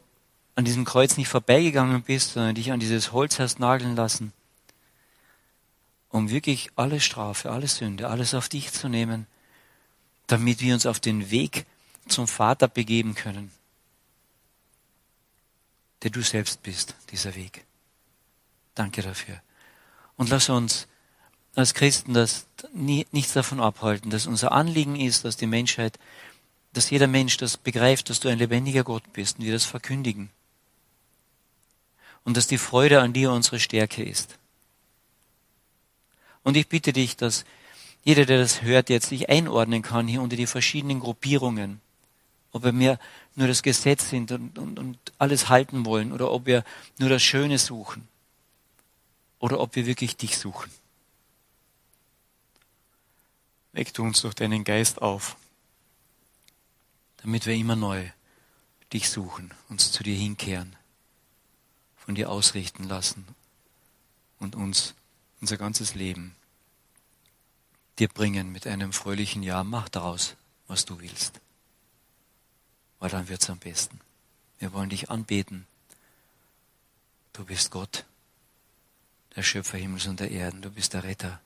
an 0.54 0.64
diesem 0.64 0.84
Kreuz 0.84 1.18
nicht 1.18 1.28
vorbeigegangen 1.28 2.02
bist, 2.02 2.32
sondern 2.32 2.54
dich 2.54 2.72
an 2.72 2.80
dieses 2.80 3.12
Holz 3.12 3.38
hast 3.38 3.60
nageln 3.60 3.94
lassen, 3.94 4.32
um 6.08 6.30
wirklich 6.30 6.70
alle 6.76 7.00
Strafe, 7.00 7.50
alle 7.50 7.68
Sünde, 7.68 8.08
alles 8.08 8.32
auf 8.32 8.48
dich 8.48 8.72
zu 8.72 8.88
nehmen, 8.88 9.26
damit 10.28 10.60
wir 10.60 10.72
uns 10.72 10.86
auf 10.86 10.98
den 10.98 11.30
Weg 11.30 11.66
zum 12.08 12.26
Vater 12.26 12.68
begeben 12.68 13.14
können 13.14 13.50
der 16.02 16.10
du 16.10 16.22
selbst 16.22 16.62
bist, 16.62 16.94
dieser 17.10 17.34
Weg. 17.34 17.64
Danke 18.74 19.02
dafür. 19.02 19.40
Und 20.16 20.28
lass 20.30 20.48
uns 20.48 20.86
als 21.54 21.72
Christen 21.72 22.12
das 22.12 22.46
nie, 22.74 23.06
nichts 23.12 23.32
davon 23.32 23.60
abhalten, 23.60 24.10
dass 24.10 24.26
unser 24.26 24.52
Anliegen 24.52 24.96
ist, 24.96 25.24
dass 25.24 25.36
die 25.36 25.46
Menschheit, 25.46 25.98
dass 26.74 26.90
jeder 26.90 27.06
Mensch 27.06 27.38
das 27.38 27.56
begreift, 27.56 28.10
dass 28.10 28.20
du 28.20 28.28
ein 28.28 28.38
lebendiger 28.38 28.84
Gott 28.84 29.12
bist 29.14 29.38
und 29.38 29.46
wir 29.46 29.52
das 29.52 29.64
verkündigen. 29.64 30.30
Und 32.24 32.36
dass 32.36 32.46
die 32.46 32.58
Freude 32.58 33.00
an 33.00 33.14
dir 33.14 33.32
unsere 33.32 33.58
Stärke 33.58 34.04
ist. 34.04 34.38
Und 36.42 36.56
ich 36.56 36.68
bitte 36.68 36.92
dich, 36.92 37.16
dass 37.16 37.44
jeder, 38.04 38.26
der 38.26 38.38
das 38.38 38.62
hört, 38.62 38.90
jetzt 38.90 39.08
sich 39.08 39.30
einordnen 39.30 39.82
kann 39.82 40.06
hier 40.06 40.22
unter 40.22 40.36
die 40.36 40.46
verschiedenen 40.46 41.00
Gruppierungen. 41.00 41.80
Ob 42.52 42.64
wir 42.64 42.72
mehr 42.72 42.98
nur 43.34 43.48
das 43.48 43.62
Gesetz 43.62 44.08
sind 44.08 44.32
und, 44.32 44.58
und, 44.58 44.78
und 44.78 44.98
alles 45.18 45.48
halten 45.48 45.84
wollen 45.84 46.12
oder 46.12 46.30
ob 46.30 46.46
wir 46.46 46.64
nur 46.98 47.08
das 47.08 47.22
Schöne 47.22 47.58
suchen 47.58 48.08
oder 49.38 49.60
ob 49.60 49.76
wir 49.76 49.86
wirklich 49.86 50.16
dich 50.16 50.38
suchen. 50.38 50.70
Weck 53.72 53.92
du 53.92 54.02
uns 54.04 54.22
durch 54.22 54.34
deinen 54.34 54.64
Geist 54.64 55.02
auf, 55.02 55.36
damit 57.18 57.44
wir 57.44 57.54
immer 57.54 57.76
neu 57.76 58.08
dich 58.92 59.10
suchen, 59.10 59.52
uns 59.68 59.92
zu 59.92 60.02
dir 60.02 60.16
hinkehren, 60.16 60.76
von 61.96 62.14
dir 62.14 62.30
ausrichten 62.30 62.84
lassen 62.84 63.26
und 64.38 64.54
uns 64.54 64.94
unser 65.40 65.56
ganzes 65.56 65.94
Leben 65.94 66.34
dir 67.98 68.08
bringen 68.08 68.52
mit 68.52 68.66
einem 68.66 68.92
fröhlichen 68.92 69.42
Ja. 69.42 69.64
Mach 69.64 69.88
daraus, 69.88 70.36
was 70.68 70.84
du 70.84 71.00
willst. 71.00 71.40
Weil 72.98 73.10
dann 73.10 73.28
wird's 73.28 73.50
am 73.50 73.58
besten. 73.58 74.00
Wir 74.58 74.72
wollen 74.72 74.88
dich 74.88 75.10
anbeten. 75.10 75.66
Du 77.32 77.44
bist 77.44 77.70
Gott, 77.70 78.04
der 79.34 79.42
Schöpfer 79.42 79.76
Himmels 79.76 80.06
und 80.06 80.20
der 80.20 80.30
Erden. 80.30 80.62
Du 80.62 80.70
bist 80.70 80.94
der 80.94 81.04
Retter. 81.04 81.40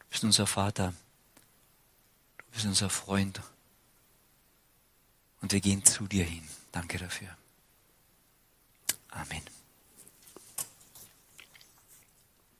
Du 0.00 0.04
bist 0.10 0.24
unser 0.24 0.46
Vater. 0.46 0.92
Du 2.36 2.44
bist 2.52 2.66
unser 2.66 2.90
Freund. 2.90 3.40
Und 5.40 5.52
wir 5.52 5.60
gehen 5.60 5.84
zu 5.84 6.06
dir 6.06 6.24
hin. 6.24 6.46
Danke 6.72 6.98
dafür. 6.98 7.34
Amen. 9.10 9.57